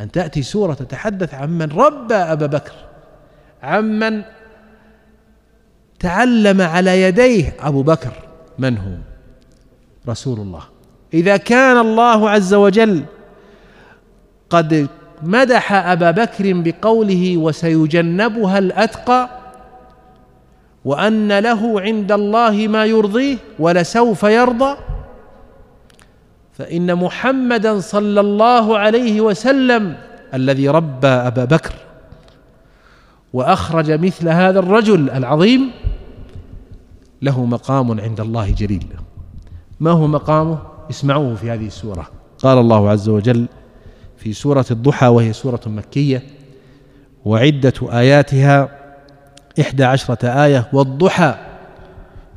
أن 0.00 0.10
تأتي 0.10 0.42
سورة 0.42 0.74
تتحدث 0.74 1.34
عن 1.34 1.50
من 1.58 1.72
ربى 1.72 2.14
أبا 2.14 2.46
بكر 2.46 2.74
عمن 3.62 4.22
تعلم 5.98 6.60
على 6.60 7.02
يديه 7.02 7.56
أبو 7.60 7.82
بكر. 7.82 8.12
من 8.58 8.78
هو؟ 8.78 8.94
رسول 10.08 10.40
الله. 10.40 10.73
إذا 11.14 11.36
كان 11.36 11.78
الله 11.78 12.30
عز 12.30 12.54
وجل 12.54 13.02
قد 14.50 14.88
مدح 15.22 15.72
أبا 15.72 16.10
بكر 16.10 16.52
بقوله 16.52 17.36
وسيجنبها 17.36 18.58
الأتقى 18.58 19.28
وأن 20.84 21.38
له 21.38 21.80
عند 21.80 22.12
الله 22.12 22.68
ما 22.68 22.84
يرضيه 22.84 23.36
ولسوف 23.58 24.22
يرضى 24.22 24.76
فإن 26.52 26.94
محمدا 26.94 27.80
صلى 27.80 28.20
الله 28.20 28.78
عليه 28.78 29.20
وسلم 29.20 29.96
الذي 30.34 30.68
ربى 30.68 31.06
أبا 31.06 31.44
بكر 31.44 31.74
وأخرج 33.32 33.90
مثل 33.90 34.28
هذا 34.28 34.58
الرجل 34.58 35.10
العظيم 35.10 35.70
له 37.22 37.44
مقام 37.44 38.00
عند 38.00 38.20
الله 38.20 38.50
جليل. 38.50 38.86
ما 39.80 39.90
هو 39.90 40.06
مقامه؟ 40.06 40.73
اسمعوه 40.90 41.34
في 41.34 41.50
هذه 41.50 41.66
السورة. 41.66 42.10
قال 42.38 42.58
الله 42.58 42.90
عز 42.90 43.08
وجل 43.08 43.46
في 44.16 44.32
سورة 44.32 44.66
الضحى 44.70 45.06
وهي 45.06 45.32
سورة 45.32 45.60
مكية 45.66 46.22
وعدة 47.24 47.72
آياتها 47.82 48.68
إحدى 49.60 49.84
عشرة 49.84 50.28
آية 50.28 50.68
والضحى 50.72 51.34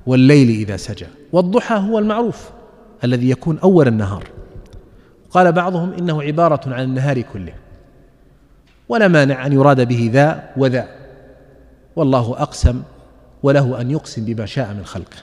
والليل 0.06 0.50
إذا 0.50 0.78
سجى. 0.78 1.08
والضحى 1.32 1.76
هو 1.76 2.00
المعروف 2.00 2.50
الذي 3.04 3.30
يكون 3.30 3.60
أول 3.60 3.88
النهار. 3.88 4.28
قال 5.32 5.52
بعضهم 5.52 5.94
إنه 5.94 6.22
عبارة 6.22 6.74
عن 6.74 6.84
النهار 6.84 7.22
كله. 7.22 7.54
ولا 8.90 9.08
مانع 9.08 9.46
أن 9.46 9.54
يراد 9.54 9.88
به 9.88 10.10
ذا 10.14 10.50
وذا. 10.58 10.88
والله 11.96 12.42
أقسم 12.42 12.82
وله 13.44 13.82
أن 13.82 13.92
يقسم 13.92 14.26
بما 14.26 14.46
شاء 14.46 14.74
من 14.74 14.86
خلقه. 14.86 15.18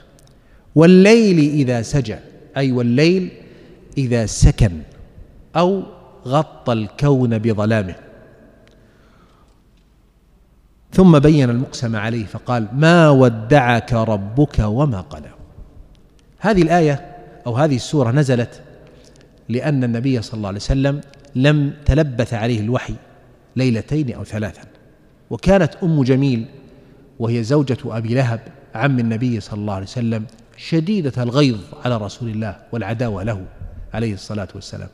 والليل 0.75 1.39
إذا 1.39 1.81
سجى. 1.81 2.17
أي 2.57 2.71
والليل 2.71 3.29
إذا 3.97 4.25
سكن 4.25 4.71
أو 5.55 5.83
غطى 6.27 6.73
الكون 6.73 7.37
بظلامه. 7.37 7.95
ثم 10.91 11.19
بين 11.19 11.49
المقسم 11.49 11.95
عليه 11.95 12.25
فقال 12.25 12.67
ما 12.73 13.09
ودعك 13.09 13.93
ربك 13.93 14.59
وما 14.59 15.01
قلى 15.01 15.29
هذه 16.39 16.61
الآية 16.61 17.15
أو 17.47 17.55
هذه 17.55 17.75
السورة 17.75 18.11
نزلت 18.11 18.61
لأن 19.49 19.83
النبي 19.83 20.21
صلى 20.21 20.37
الله 20.37 20.47
عليه 20.47 20.57
وسلم 20.57 21.01
لم 21.35 21.73
تلبث 21.85 22.33
عليه 22.33 22.59
الوحي 22.59 22.93
ليلتين 23.55 24.13
أو 24.13 24.23
ثلاثا. 24.23 24.61
وكانت 25.29 25.75
أم 25.83 26.03
جميل 26.03 26.45
وهي 27.19 27.43
زوجة 27.43 27.77
أبي 27.85 28.13
لهب 28.13 28.39
عم 28.75 28.99
النبي 28.99 29.39
صلى 29.39 29.59
الله 29.59 29.73
عليه 29.73 29.85
وسلم 29.85 30.25
شديدة 30.57 31.23
الغيظ 31.23 31.59
على 31.85 31.97
رسول 31.97 32.29
الله 32.29 32.55
والعداوة 32.71 33.23
له 33.23 33.45
عليه 33.93 34.13
الصلاة 34.13 34.47
والسلام. 34.55 34.89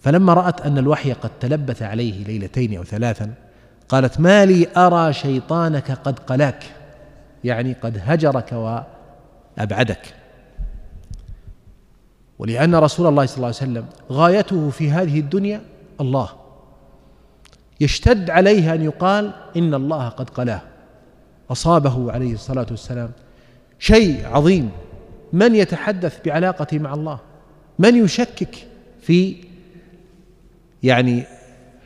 فلما 0.00 0.34
رأت 0.34 0.60
أن 0.60 0.78
الوحي 0.78 1.12
قد 1.12 1.30
تلبث 1.40 1.82
عليه 1.82 2.24
ليلتين 2.24 2.76
أو 2.76 2.84
ثلاثا 2.84 3.34
قالت 3.88 4.20
ما 4.20 4.44
لي 4.44 4.68
أرى 4.76 5.12
شيطانك 5.12 5.90
قد 5.90 6.18
قلاك 6.18 6.64
يعني 7.44 7.72
قد 7.72 8.00
هجرك 8.04 8.52
وأبعدك. 8.52 10.14
ولأن 12.38 12.74
رسول 12.74 13.06
الله 13.06 13.26
صلى 13.26 13.36
الله 13.36 13.46
عليه 13.46 13.56
وسلم 13.56 13.86
غايته 14.12 14.70
في 14.70 14.90
هذه 14.90 15.20
الدنيا 15.20 15.60
الله. 16.00 16.28
يشتد 17.80 18.30
عليه 18.30 18.74
أن 18.74 18.82
يقال 18.82 19.32
إن 19.56 19.74
الله 19.74 20.08
قد 20.08 20.30
قلاه. 20.30 20.62
أصابه 21.50 22.12
عليه 22.12 22.32
الصلاة 22.32 22.66
والسلام 22.70 23.10
شيء 23.78 24.26
عظيم. 24.26 24.70
من 25.32 25.54
يتحدث 25.54 26.18
بعلاقته 26.24 26.78
مع 26.78 26.94
الله؟ 26.94 27.18
من 27.78 28.04
يشكك 28.04 28.54
في 29.00 29.36
يعني 30.82 31.24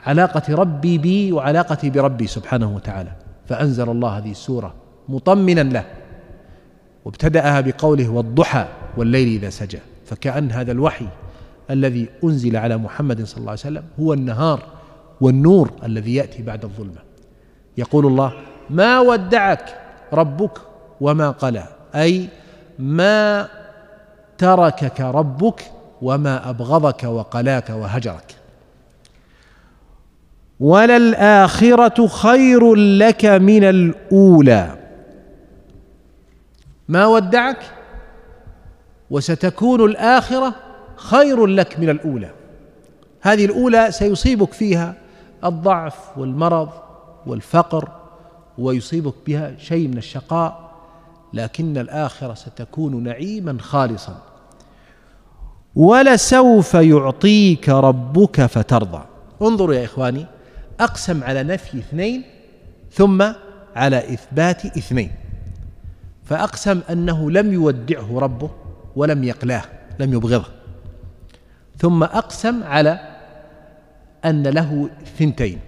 علاقة 0.06 0.54
ربي 0.54 0.98
بي 0.98 1.32
وعلاقتي 1.32 1.90
بربي 1.90 2.26
سبحانه 2.26 2.74
وتعالى؟ 2.76 3.12
فأنزل 3.48 3.90
الله 3.90 4.08
هذه 4.08 4.30
السورة 4.30 4.74
مطمنا 5.08 5.60
له 5.60 5.84
وابتدأها 7.04 7.60
بقوله 7.60 8.08
والضحى 8.08 8.68
والليل 8.96 9.28
إذا 9.28 9.50
سجى. 9.50 9.78
فكأن 10.06 10.50
هذا 10.50 10.72
الوحي 10.72 11.06
الذي 11.70 12.08
أنزل 12.24 12.56
على 12.56 12.76
محمد 12.76 13.24
صلى 13.24 13.38
الله 13.38 13.50
عليه 13.50 13.60
وسلم 13.60 13.84
هو 14.00 14.12
النهار 14.12 14.62
والنور 15.20 15.70
الذي 15.84 16.14
يأتي 16.14 16.42
بعد 16.42 16.64
الظلمة. 16.64 16.98
يقول 17.78 18.06
الله 18.06 18.32
ما 18.70 19.00
ودعك 19.00 19.80
ربك 20.12 20.58
وما 21.00 21.30
قلى 21.30 21.64
أي 21.94 22.28
ما 22.78 23.48
تركك 24.38 25.00
ربك 25.00 25.62
وما 26.02 26.50
أبغضك 26.50 27.04
وقلاك 27.04 27.70
وهجرك. 27.70 28.34
وللآخرة 30.60 32.06
خير 32.06 32.74
لك 32.74 33.24
من 33.24 33.64
الأولى. 33.64 34.78
ما 36.88 37.06
ودعك؟ 37.06 37.58
وستكون 39.10 39.84
الآخرة 39.84 40.54
خير 40.96 41.46
لك 41.46 41.80
من 41.80 41.88
الأولى. 41.88 42.30
هذه 43.20 43.44
الأولى 43.44 43.90
سيصيبك 43.90 44.52
فيها 44.52 44.94
الضعف 45.44 46.18
والمرض 46.18 46.68
والفقر 47.26 47.88
ويصيبك 48.58 49.14
بها 49.26 49.54
شيء 49.58 49.88
من 49.88 49.98
الشقاء 49.98 50.61
لكن 51.34 51.78
الآخرة 51.78 52.34
ستكون 52.34 53.02
نعيما 53.02 53.58
خالصا. 53.60 54.22
ولسوف 55.74 56.74
يعطيك 56.74 57.68
ربك 57.68 58.46
فترضى. 58.46 59.04
انظروا 59.42 59.74
يا 59.74 59.84
إخواني 59.84 60.26
أقسم 60.80 61.24
على 61.24 61.42
نفي 61.42 61.78
اثنين 61.78 62.22
ثم 62.92 63.24
على 63.76 63.98
إثبات 64.14 64.64
اثنين. 64.64 65.10
فأقسم 66.24 66.80
أنه 66.90 67.30
لم 67.30 67.52
يودعه 67.52 68.18
ربه 68.18 68.50
ولم 68.96 69.24
يقلاه 69.24 69.64
لم 69.98 70.12
يبغضه. 70.12 70.48
ثم 71.78 72.02
أقسم 72.02 72.62
على 72.62 73.00
أن 74.24 74.42
له 74.42 74.90
ثنتين 75.18 75.58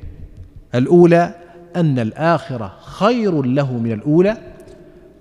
الأولى 0.74 1.34
أن 1.76 1.98
الآخرة 1.98 2.74
خير 2.80 3.42
له 3.42 3.72
من 3.72 3.92
الأولى 3.92 4.36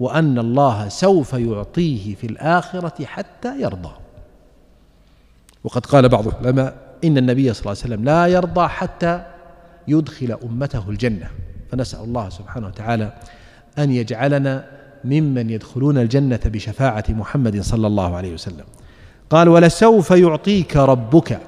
وأن 0.03 0.39
الله 0.39 0.89
سوف 0.89 1.33
يعطيه 1.33 2.15
في 2.15 2.27
الآخرة 2.27 3.05
حتى 3.05 3.61
يرضى. 3.61 3.91
وقد 5.63 5.85
قال 5.85 6.09
بعض 6.09 6.27
العلماء 6.27 6.75
إن 7.03 7.17
النبي 7.17 7.53
صلى 7.53 7.59
الله 7.61 7.83
عليه 7.83 7.93
وسلم 7.93 8.05
لا 8.05 8.27
يرضى 8.27 8.67
حتى 8.67 9.23
يدخل 9.87 10.37
أمته 10.43 10.89
الجنة. 10.89 11.29
فنسأل 11.71 12.03
الله 12.03 12.29
سبحانه 12.29 12.67
وتعالى 12.67 13.13
أن 13.79 13.91
يجعلنا 13.91 14.65
ممن 15.03 15.49
يدخلون 15.49 15.97
الجنة 15.97 16.39
بشفاعة 16.45 17.05
محمد 17.09 17.61
صلى 17.61 17.87
الله 17.87 18.15
عليه 18.15 18.33
وسلم. 18.33 18.65
قال 19.29 19.49
ولسوف 19.49 20.11
يعطيك 20.11 20.77
ربك. 20.77 21.39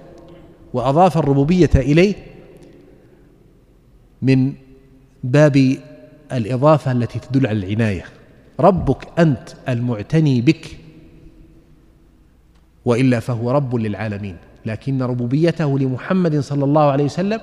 وأضاف 0.73 1.17
الربوبية 1.17 1.69
إليه 1.75 2.15
من 4.21 4.53
باب 5.23 5.77
الإضافة 6.31 6.91
التي 6.91 7.19
تدل 7.19 7.47
على 7.47 7.57
العناية. 7.57 8.05
ربك 8.59 9.07
أنت 9.19 9.49
المعتني 9.69 10.41
بك. 10.41 10.77
وإلا 12.85 13.19
فهو 13.19 13.51
رب 13.51 13.75
للعالمين. 13.75 14.37
لكن 14.65 15.01
ربوبيته 15.01 15.79
لمحمد 15.79 16.39
صلى 16.39 16.63
الله 16.63 16.91
عليه 16.91 17.03
وسلم 17.03 17.39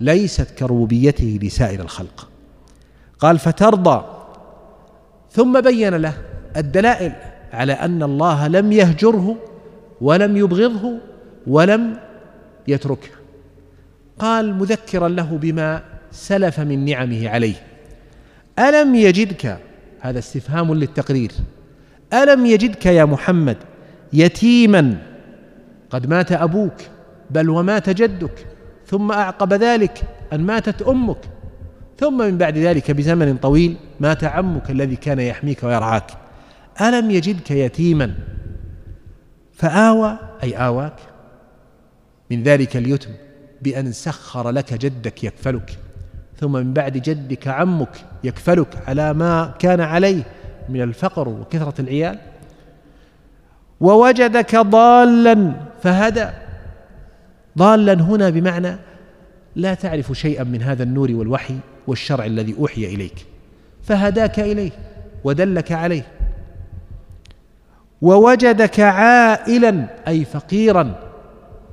ليست 0.00 0.50
كربوبيته 0.50 1.38
لسائر 1.42 1.80
الخلق. 1.80 2.28
قال 3.18 3.38
فترضى. 3.38 4.04
ثم 5.30 5.60
بين 5.60 5.94
له 5.94 6.14
الدلائل 6.56 7.12
على 7.52 7.72
أن 7.72 8.02
الله 8.02 8.48
لم 8.48 8.72
يهجره 8.72 9.36
ولم 10.00 10.36
يبغضه 10.36 10.98
ولم 11.46 11.96
يتركه. 12.68 13.08
قال 14.18 14.54
مذكرا 14.54 15.08
له 15.08 15.38
بما 15.42 15.82
سلف 16.12 16.60
من 16.60 16.84
نعمه 16.84 17.28
عليه. 17.28 17.54
ألم 18.58 18.94
يجدك 18.94 19.58
هذا 20.00 20.18
استفهام 20.18 20.74
للتقرير. 20.74 21.32
ألم 22.12 22.46
يجدك 22.46 22.86
يا 22.86 23.04
محمد 23.04 23.56
يتيما؟ 24.12 24.96
قد 25.90 26.06
مات 26.06 26.32
أبوك 26.32 26.74
بل 27.30 27.50
ومات 27.50 27.90
جدك 27.90 28.46
ثم 28.86 29.12
أعقب 29.12 29.52
ذلك 29.52 30.02
أن 30.32 30.40
ماتت 30.40 30.82
أمك. 30.82 31.20
ثم 31.98 32.18
من 32.18 32.38
بعد 32.38 32.58
ذلك 32.58 32.90
بزمن 32.90 33.36
طويل 33.36 33.76
مات 34.00 34.24
عمك 34.24 34.70
الذي 34.70 34.96
كان 34.96 35.18
يحميك 35.18 35.64
ويرعاك. 35.64 36.10
ألم 36.80 37.10
يجدك 37.10 37.50
يتيما؟ 37.50 38.14
فآوى 39.52 40.18
أي 40.42 40.56
آواك 40.56 40.96
من 42.30 42.42
ذلك 42.42 42.76
اليتم 42.76 43.10
بأن 43.62 43.92
سخر 43.92 44.50
لك 44.50 44.74
جدك 44.74 45.24
يكفلك. 45.24 45.78
ثم 46.40 46.52
من 46.52 46.72
بعد 46.72 46.92
جدك 46.92 47.48
عمك 47.48 48.04
يكفلك 48.24 48.88
على 48.88 49.14
ما 49.14 49.54
كان 49.58 49.80
عليه 49.80 50.22
من 50.68 50.82
الفقر 50.82 51.28
وكثرة 51.28 51.74
العيال؟ 51.80 52.18
ووجدك 53.80 54.56
ضالا 54.56 55.52
فهدى 55.82 56.26
ضالا 57.58 57.92
هنا 57.92 58.30
بمعنى 58.30 58.76
لا 59.56 59.74
تعرف 59.74 60.12
شيئا 60.12 60.44
من 60.44 60.62
هذا 60.62 60.82
النور 60.82 61.12
والوحي 61.12 61.56
والشرع 61.86 62.24
الذي 62.24 62.54
أوحي 62.58 62.84
إليك. 62.84 63.26
فهداك 63.82 64.40
إليه 64.40 64.70
ودلك 65.24 65.72
عليه. 65.72 66.06
ووجدك 68.02 68.80
عائلا 68.80 69.86
أي 70.08 70.24
فقيرا 70.24 70.94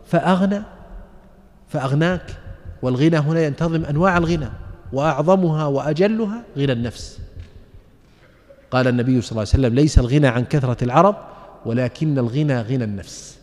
فأغنى 0.05 0.61
فأغناك 1.67 2.46
والغنى 2.81 3.17
هنا 3.17 3.41
ينتظم 3.45 3.85
أنواع 3.85 4.17
الغنى 4.17 4.49
وأعظمها 4.93 5.65
وأجلها 5.65 6.43
غنى 6.57 6.71
النفس. 6.71 7.19
قال 8.71 8.87
النبي 8.87 9.21
صلى 9.21 9.31
الله 9.31 9.41
عليه 9.41 9.49
وسلم 9.49 9.75
ليس 9.75 9.99
الغنى 9.99 10.27
عن 10.27 10.45
كثرة 10.45 10.83
العرب 10.83 11.15
ولكن 11.65 12.19
الغنى 12.19 12.61
غنى 12.61 12.83
النفس. 12.83 13.37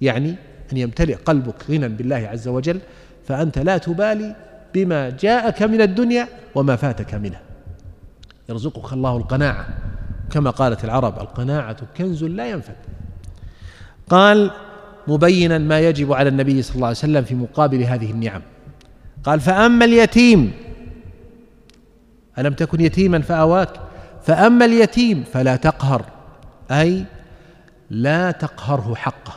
يعني 0.00 0.34
أن 0.72 0.76
يمتلئ 0.76 1.14
قلبك 1.14 1.70
غنى 1.70 1.88
بالله 1.88 2.16
عز 2.16 2.48
وجل 2.48 2.80
فأنت 3.26 3.58
لا 3.58 3.78
تبالي 3.78 4.36
بما 4.74 5.10
جاءك 5.10 5.62
من 5.62 5.80
الدنيا 5.80 6.28
وما 6.54 6.76
فاتك 6.76 7.14
منها 7.14 7.40
يرزقك 8.48 8.92
الله 8.92 9.16
القناعة. 9.16 9.68
كما 10.30 10.50
قالت 10.50 10.84
العرب 10.84 11.20
القناعة 11.20 11.76
كنز 11.96 12.24
لا 12.24 12.50
ينفد. 12.50 12.76
قال 14.10 14.50
مبينا 15.08 15.58
ما 15.58 15.80
يجب 15.80 16.12
على 16.12 16.28
النبي 16.28 16.62
صلى 16.62 16.74
الله 16.74 16.86
عليه 16.86 16.96
وسلم 16.96 17.24
في 17.24 17.34
مقابل 17.34 17.82
هذه 17.82 18.10
النعم. 18.10 18.42
قال 19.24 19.40
فأما 19.40 19.84
اليتيم 19.84 20.52
ألم 22.38 22.52
تكن 22.54 22.80
يتيما 22.80 23.20
فأواك 23.20 23.80
فأما 24.22 24.64
اليتيم 24.64 25.24
فلا 25.32 25.56
تقهر 25.56 26.04
أي 26.70 27.04
لا 27.90 28.30
تقهره 28.30 28.94
حقه 28.94 29.34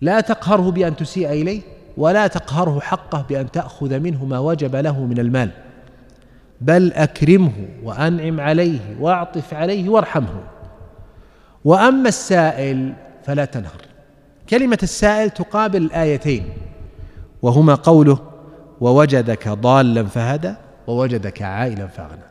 لا 0.00 0.20
تقهره 0.20 0.70
بأن 0.70 0.96
تسيء 0.96 1.28
إليه 1.28 1.60
ولا 1.96 2.26
تقهره 2.26 2.80
حقه 2.80 3.24
بأن 3.28 3.50
تأخذ 3.50 3.98
منه 3.98 4.24
ما 4.24 4.38
وجب 4.38 4.76
له 4.76 5.04
من 5.04 5.18
المال 5.18 5.50
بل 6.60 6.92
أكرمه 6.92 7.52
وأنعم 7.82 8.40
عليه 8.40 8.80
وأعطف 9.00 9.54
عليه 9.54 9.88
وارحمه. 9.88 10.40
وأما 11.64 12.08
السائل 12.08 12.92
فلا 13.24 13.44
تنهر. 13.44 13.82
كلمة 14.50 14.78
السائل 14.82 15.30
تقابل 15.30 15.82
الآيتين. 15.82 16.44
وهما 17.42 17.74
قوله 17.74 18.18
ووجدك 18.80 19.48
ضالا 19.48 20.04
فهدى 20.04 20.54
ووجدك 20.86 21.42
عائلا 21.42 21.86
فاغنى. 21.86 22.22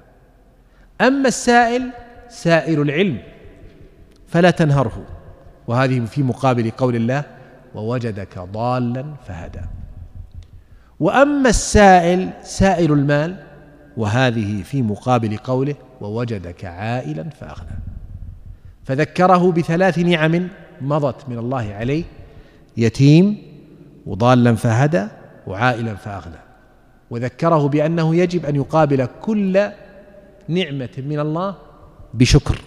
أما 1.01 1.27
السائل 1.27 1.89
سائل 2.29 2.81
العلم 2.81 3.17
فلا 4.27 4.51
تنهره. 4.51 5.05
وهذه 5.67 6.05
في 6.05 6.23
مقابل 6.23 6.71
قول 6.71 6.95
الله 6.95 7.23
ووجدك 7.75 8.39
ضالا 8.39 9.05
فهدى. 9.27 9.61
وأما 10.99 11.49
السائل 11.49 12.29
سائل 12.43 12.91
المال 12.91 13.35
وهذه 13.97 14.63
في 14.63 14.81
مقابل 14.81 15.37
قوله 15.37 15.75
ووجدك 16.01 16.65
عائلا 16.65 17.29
فاغنى. 17.29 17.79
فذكره 18.83 19.51
بثلاث 19.51 19.99
نعم 19.99 20.47
مضت 20.81 21.29
من 21.29 21.37
الله 21.37 21.73
عليه 21.73 22.03
يتيم 22.77 23.48
وضالا 24.05 24.55
فهدى 24.55 25.07
وعائلا 25.47 25.95
فأغنى. 25.95 26.39
وذكره 27.09 27.67
بأنه 27.67 28.15
يجب 28.15 28.45
أن 28.45 28.55
يقابل 28.55 29.07
كل 29.21 29.69
نعمة 30.47 30.89
من 30.97 31.19
الله 31.19 31.55
بشكر. 32.13 32.61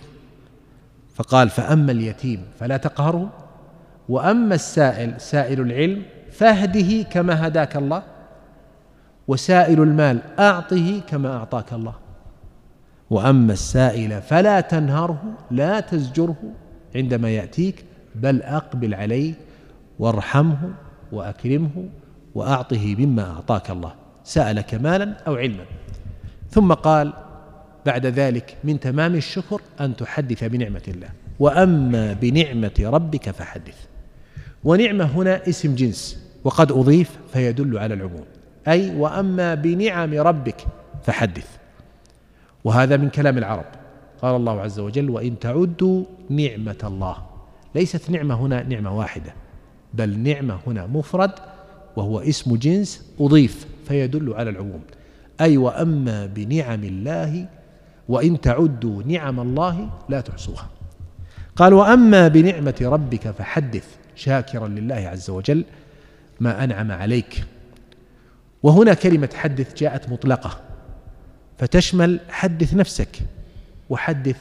فقال 1.14 1.48
فأما 1.48 1.92
اليتيم 1.92 2.44
فلا 2.60 2.76
تقهره 2.76 3.30
وأما 4.08 4.54
السائل 4.54 5.20
سائل 5.20 5.60
العلم 5.60 6.02
فاهده 6.30 7.02
كما 7.02 7.46
هداك 7.46 7.76
الله 7.76 8.02
وسائل 9.28 9.82
المال 9.82 10.20
أعطه 10.38 11.00
كما 11.08 11.36
أعطاك 11.36 11.72
الله. 11.72 11.94
وأما 13.10 13.52
السائل 13.52 14.22
فلا 14.22 14.60
تنهره 14.60 15.22
لا 15.50 15.80
تزجره 15.80 16.36
عندما 16.96 17.30
يأتيك 17.30 17.84
بل 18.14 18.42
أقبل 18.42 18.94
عليه 18.94 19.34
وارحمه 19.98 20.58
وأكرمه 21.12 21.88
وأعطه 22.34 22.94
مما 22.98 23.30
أعطاك 23.30 23.70
الله. 23.70 23.94
سألك 24.24 24.74
مالا 24.74 25.16
أو 25.26 25.34
علما. 25.34 25.64
ثم 26.50 26.72
قال 26.72 27.12
بعد 27.86 28.06
ذلك 28.06 28.56
من 28.64 28.80
تمام 28.80 29.14
الشكر 29.14 29.60
أن 29.80 29.96
تحدث 29.96 30.44
بنعمة 30.44 30.82
الله. 30.88 31.08
وأما 31.38 32.12
بنعمة 32.12 32.80
ربك 32.80 33.30
فحدث. 33.30 33.86
ونعمة 34.64 35.04
هنا 35.04 35.48
اسم 35.48 35.74
جنس 35.74 36.22
وقد 36.44 36.72
أضيف 36.72 37.18
فيدل 37.32 37.78
على 37.78 37.94
العموم. 37.94 38.24
أي 38.68 38.96
وأما 38.96 39.54
بنعم 39.54 40.14
ربك 40.14 40.66
فحدث. 41.02 41.48
وهذا 42.64 42.96
من 42.96 43.08
كلام 43.08 43.38
العرب. 43.38 43.64
قال 44.22 44.36
الله 44.36 44.60
عز 44.60 44.78
وجل 44.78 45.10
وإن 45.10 45.38
تعدوا 45.38 46.04
نعمة 46.30 46.78
الله. 46.84 47.16
ليست 47.74 48.10
نعمة 48.10 48.34
هنا 48.34 48.62
نعمة 48.62 48.98
واحدة. 48.98 49.34
بل 49.94 50.18
نعمة 50.18 50.58
هنا 50.66 50.86
مفرد 50.86 51.30
وهو 51.96 52.20
اسم 52.20 52.56
جنس 52.56 53.02
أضيف 53.20 53.66
فيدل 53.88 54.34
على 54.34 54.50
العموم. 54.50 54.80
أي 55.40 55.56
وأما 55.56 56.26
بنعم 56.26 56.84
الله 56.84 57.46
وإن 58.08 58.40
تعدوا 58.40 59.02
نعم 59.02 59.40
الله 59.40 59.90
لا 60.08 60.20
تحصوها. 60.20 60.68
قال 61.56 61.74
وأما 61.74 62.28
بنعمة 62.28 62.74
ربك 62.82 63.30
فحدث 63.30 63.86
شاكرا 64.16 64.68
لله 64.68 64.94
عز 64.94 65.30
وجل 65.30 65.64
ما 66.40 66.64
أنعم 66.64 66.92
عليك. 66.92 67.44
وهنا 68.62 68.94
كلمة 68.94 69.30
حدث 69.34 69.74
جاءت 69.74 70.08
مطلقة. 70.08 70.60
فتشمل 71.58 72.20
حدث 72.28 72.74
نفسك 72.74 73.18
وحدث 73.90 74.36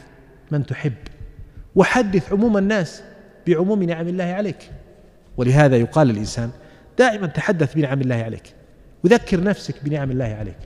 من 0.52 0.66
تحب. 0.66 0.94
وحدث 1.76 2.34
عموم 2.34 2.58
الناس 2.58 3.02
بعموم 3.48 3.84
نعم 3.84 4.08
الله 4.08 4.24
عليك. 4.24 4.72
ولهذا 5.38 5.78
يقال 5.78 6.08
للإنسان 6.08 6.50
دائما 7.00 7.28
تحدث 7.28 7.74
بنعم 7.74 8.02
الله 8.02 8.16
عليك 8.16 8.54
وذكر 9.04 9.44
نفسك 9.44 9.76
بنعم 9.84 10.12
الله 10.12 10.26
عليك 10.26 10.58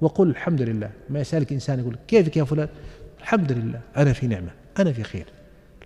وقل 0.00 0.30
الحمد 0.30 0.62
لله. 0.62 0.90
ما 1.10 1.20
يسألك 1.20 1.52
إنسان 1.52 1.78
يقول 1.78 1.96
كيفك 2.08 2.36
يا 2.36 2.44
فلان؟ 2.44 2.68
الحمد 3.20 3.52
لله 3.52 3.80
أنا 3.96 4.12
في 4.12 4.26
نعمة 4.26 4.50
أنا 4.78 4.92
في 4.92 5.02
خير. 5.02 5.26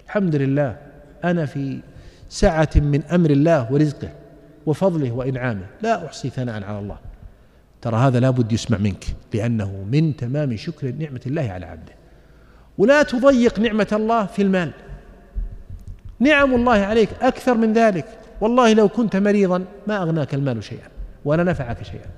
الحمد 0.06 0.36
لله 0.36 0.76
أنا 1.24 1.46
في 1.46 1.80
سعة 2.28 2.70
من 2.76 3.02
أمر 3.02 3.30
الله 3.30 3.72
ورزقه 3.72 4.08
وفضله 4.66 5.12
وإنعامه. 5.12 5.66
لا 5.82 6.06
أحصي 6.06 6.30
ثناء 6.30 6.64
على 6.64 6.78
الله. 6.78 6.98
ترى 7.82 7.96
هذا 7.96 8.20
لابد 8.20 8.52
يسمع 8.52 8.78
منك 8.78 9.04
لأنه 9.34 9.86
من 9.92 10.16
تمام 10.16 10.56
شكر 10.56 10.90
نعمة 10.90 11.20
الله 11.26 11.50
على 11.50 11.66
عبده. 11.66 11.92
ولا 12.78 13.02
تضيق 13.02 13.58
نعمة 13.58 13.88
الله 13.92 14.26
في 14.26 14.42
المال. 14.42 14.70
نعم 16.20 16.54
الله 16.54 16.72
عليك 16.72 17.08
أكثر 17.22 17.54
من 17.54 17.72
ذلك. 17.72 18.06
والله 18.40 18.72
لو 18.72 18.88
كنت 18.88 19.16
مريضا 19.16 19.64
ما 19.86 20.02
أغناك 20.02 20.34
المال 20.34 20.64
شيئا 20.64 20.88
ولا 21.24 21.42
نفعك 21.42 21.82
شيئا. 21.82 22.10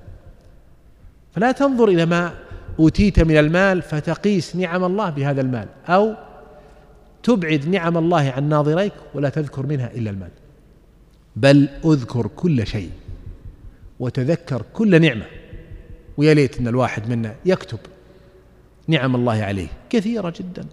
فلا 1.31 1.51
تنظر 1.51 1.87
إلى 1.87 2.05
ما 2.05 2.33
أوتيت 2.79 3.19
من 3.19 3.37
المال 3.37 3.81
فتقيس 3.81 4.55
نعم 4.55 4.83
الله 4.83 5.09
بهذا 5.09 5.41
المال 5.41 5.67
أو 5.87 6.15
تبعد 7.23 7.67
نعم 7.67 7.97
الله 7.97 8.31
عن 8.31 8.49
ناظريك 8.49 8.93
ولا 9.13 9.29
تذكر 9.29 9.65
منها 9.65 9.91
إلا 9.95 10.09
المال. 10.09 10.29
بل 11.35 11.69
أذكر 11.85 12.27
كل 12.27 12.67
شيء 12.67 12.91
وتذكر 13.99 14.63
كل 14.73 15.01
نعمة. 15.01 15.25
ويا 16.17 16.33
ليت 16.33 16.59
إن 16.59 16.67
الواحد 16.67 17.09
منا 17.09 17.35
يكتب 17.45 17.79
نعم 18.87 19.15
الله 19.15 19.43
عليه. 19.43 19.67
كثيرة 19.89 20.33
جدا. 20.39 20.65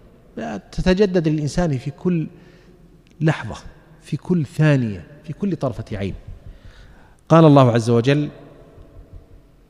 تتجدد 0.71 1.27
للإنسان 1.27 1.77
في 1.77 1.91
كل 1.91 2.27
لحظة 3.21 3.55
في 4.01 4.17
كل 4.17 4.45
ثانية. 4.45 5.14
في 5.27 5.33
كل 5.33 5.55
طرفة 5.55 5.97
عين. 5.97 6.15
قال 7.29 7.45
الله 7.45 7.71
عز 7.71 7.89
وجل 7.89 8.29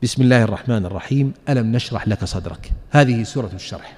بسم 0.02 0.22
الله 0.22 0.42
الرحمن 0.42 0.86
الرحيم 0.86 1.32
ألم 1.48 1.72
نشرح 1.72 2.08
لك 2.08 2.24
صدرك؟ 2.24 2.70
هذه 2.90 3.22
سورة 3.22 3.50
الشرح. 3.54 3.96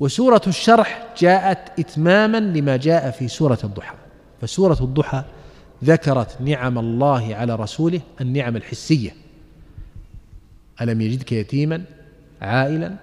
وسورة 0.00 0.42
الشرح 0.46 1.06
جاءت 1.18 1.78
إتماما 1.78 2.40
لما 2.40 2.76
جاء 2.76 3.10
في 3.10 3.28
سورة 3.28 3.58
الضحى. 3.64 3.94
فسورة 4.40 4.78
الضحى 4.80 5.24
ذكرت 5.84 6.40
نعم 6.40 6.78
الله 6.78 7.34
على 7.34 7.54
رسوله 7.54 8.00
النعم 8.20 8.56
الحسية. 8.56 9.14
ألم 10.80 11.00
يجدك 11.00 11.32
يتيما؟ 11.32 11.82
عائلا؟ 12.42 12.96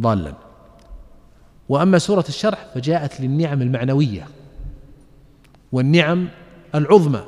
ضالا. 0.00 0.34
وأما 1.68 1.98
سورة 1.98 2.24
الشرح 2.28 2.66
فجاءت 2.74 3.20
للنعم 3.20 3.62
المعنوية. 3.62 4.28
والنعم 5.72 6.28
العظمى 6.74 7.24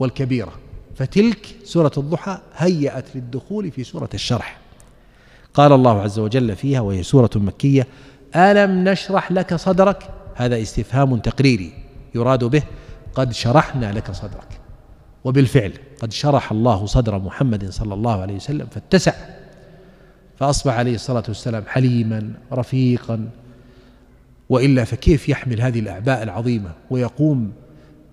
والكبيرة. 0.00 0.52
فتلك 0.94 1.46
سورة 1.64 1.92
الضحى 1.96 2.38
هيأت 2.56 3.04
للدخول 3.16 3.70
في 3.70 3.84
سورة 3.84 4.08
الشرح. 4.14 4.58
قال 5.54 5.72
الله 5.72 6.00
عز 6.00 6.18
وجل 6.18 6.56
فيها 6.56 6.80
وهي 6.80 7.02
سورة 7.02 7.30
مكية 7.34 7.86
ألم 8.36 8.88
نشرح 8.88 9.32
لك 9.32 9.54
صدرك؟ 9.54 10.08
هذا 10.34 10.62
استفهام 10.62 11.16
تقريري 11.16 11.72
يراد 12.14 12.44
به 12.44 12.62
قد 13.14 13.32
شرحنا 13.32 13.92
لك 13.92 14.10
صدرك. 14.10 14.60
وبالفعل 15.24 15.72
قد 16.00 16.12
شرح 16.12 16.52
الله 16.52 16.86
صدر 16.86 17.18
محمد 17.18 17.70
صلى 17.70 17.94
الله 17.94 18.20
عليه 18.20 18.34
وسلم 18.34 18.66
فاتسع. 18.66 19.12
فأصبح 20.38 20.74
عليه 20.74 20.94
الصلاة 20.94 21.24
والسلام 21.28 21.64
حليما 21.66 22.32
رفيقا. 22.52 23.28
وإلا 24.48 24.84
فكيف 24.84 25.28
يحمل 25.28 25.60
هذه 25.60 25.80
الأعباء 25.80 26.22
العظيمة 26.22 26.72
ويقوم 26.90 27.52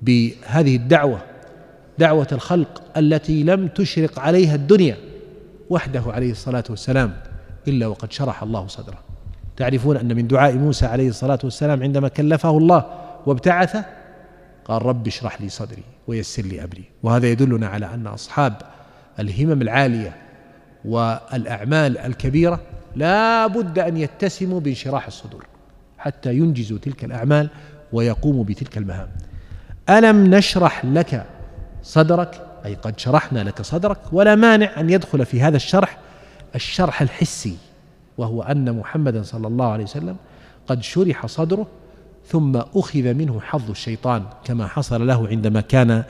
بهذه 0.01 0.75
الدعوة 0.75 1.19
دعوة 1.97 2.27
الخلق 2.31 2.81
التي 2.97 3.43
لم 3.43 3.67
تشرق 3.67 4.19
عليها 4.19 4.55
الدنيا 4.55 4.97
وحده 5.69 6.03
عليه 6.07 6.31
الصلاة 6.31 6.63
والسلام 6.69 7.13
إلا 7.67 7.87
وقد 7.87 8.11
شرح 8.11 8.43
الله 8.43 8.67
صدره. 8.67 8.99
تعرفون 9.57 9.97
أن 9.97 10.15
من 10.15 10.27
دعاء 10.27 10.55
موسى 10.55 10.85
عليه 10.85 11.09
الصلاة 11.09 11.39
والسلام 11.43 11.83
عندما 11.83 12.07
كلفه 12.07 12.57
الله 12.57 12.85
وابتعثه 13.25 13.85
قال 14.65 14.85
رب 14.85 15.07
اشرح 15.07 15.41
لي 15.41 15.49
صدري 15.49 15.83
ويسر 16.07 16.43
لي 16.43 16.63
أمري. 16.63 16.83
وهذا 17.03 17.27
يدلنا 17.27 17.67
على 17.67 17.85
أن 17.93 18.07
أصحاب 18.07 18.53
الهمم 19.19 19.61
العالية 19.61 20.15
والأعمال 20.85 21.97
الكبيرة 21.97 22.59
لا 22.95 23.47
بد 23.47 23.79
أن 23.79 23.97
يتسموا 23.97 24.59
بانشراح 24.59 25.07
الصدور 25.07 25.45
حتى 25.97 26.33
ينجزوا 26.33 26.77
تلك 26.77 27.03
الأعمال 27.03 27.49
ويقوموا 27.93 28.43
بتلك 28.43 28.77
المهام. 28.77 29.07
ألم 29.89 30.35
نشرح 30.35 30.85
لك 30.85 31.25
صدرك؟ 31.83 32.45
أي 32.65 32.75
قد 32.75 32.99
شرحنا 32.99 33.43
لك 33.43 33.61
صدرك 33.61 33.97
ولا 34.11 34.35
مانع 34.35 34.79
أن 34.79 34.89
يدخل 34.89 35.25
في 35.25 35.41
هذا 35.41 35.55
الشرح 35.55 35.97
الشرح 36.55 37.01
الحسي 37.01 37.57
وهو 38.17 38.41
أن 38.41 38.77
محمدا 38.79 39.23
صلى 39.23 39.47
الله 39.47 39.71
عليه 39.71 39.83
وسلم 39.83 40.15
قد 40.67 40.83
شرح 40.83 41.25
صدره 41.25 41.67
ثم 42.27 42.57
أخذ 42.75 43.13
منه 43.13 43.39
حظ 43.41 43.69
الشيطان 43.69 44.23
كما 44.43 44.67
حصل 44.67 45.07
له 45.07 45.27
عندما 45.27 45.61
كان 45.61 46.03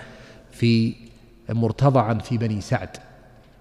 في 0.51 0.95
مرتضعا 1.49 2.13
في 2.13 2.37
بني 2.37 2.61
سعد. 2.61 2.89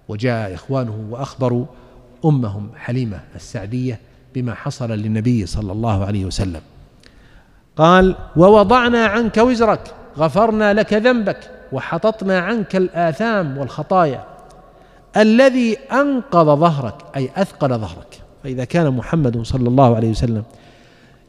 وجاء 0.07 0.53
إخوانه 0.53 1.07
وأخبروا 1.09 1.65
أمهم 2.25 2.69
حليمة 2.75 3.19
السعدية 3.35 3.99
بما 4.35 4.53
حصل 4.53 4.91
للنبي 4.91 5.45
صلى 5.45 5.71
الله 5.71 6.05
عليه 6.05 6.25
وسلم. 6.25 6.61
قال 7.77 8.15
ووضعنا 8.35 9.05
عنك 9.05 9.37
وزرك 9.37 9.95
غفرنا 10.17 10.73
لك 10.73 10.93
ذنبك 10.93 11.51
وحططنا 11.71 12.39
عنك 12.39 12.75
الآثام 12.75 13.57
والخطايا. 13.57 14.23
الذي 15.17 15.77
أنقض 15.91 16.59
ظهرك 16.59 16.95
أي 17.15 17.29
أثقل 17.35 17.69
ظهرك. 17.69 18.21
فإذا 18.43 18.63
كان 18.63 18.91
محمد 18.91 19.41
صلى 19.41 19.67
الله 19.67 19.95
عليه 19.95 20.09
وسلم 20.09 20.43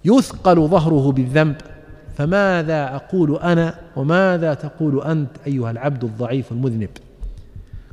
يثقل 0.04 0.68
ظهره 0.68 1.12
بالذنب 1.12 1.56
فماذا 2.16 2.94
أقول 2.96 3.36
أنا 3.36 3.74
وماذا 3.96 4.54
تقول 4.54 5.02
أنت 5.02 5.30
أيها 5.46 5.70
العبد 5.70 6.04
الضعيف 6.04 6.52
المذنب؟ 6.52 6.88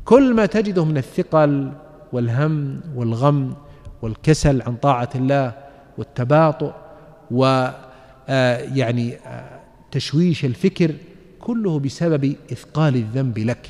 كل 0.06 0.34
ما 0.34 0.46
تجده 0.46 0.86
من 0.86 0.98
الثقل 0.98 1.72
والهم 2.14 2.82
والغم 2.96 3.54
والكسل 4.02 4.62
عن 4.62 4.76
طاعة 4.76 5.10
الله 5.16 5.54
والتباطؤ 5.98 6.72
و 7.32 7.68
آه، 8.30 8.58
يعني 8.58 9.16
آه، 9.16 9.57
تشويش 9.92 10.46
الفكر 10.46 10.92
كله 11.40 11.80
بسبب 11.80 12.36
إثقال 12.52 12.96
الذنب 12.96 13.40
لك. 13.40 13.70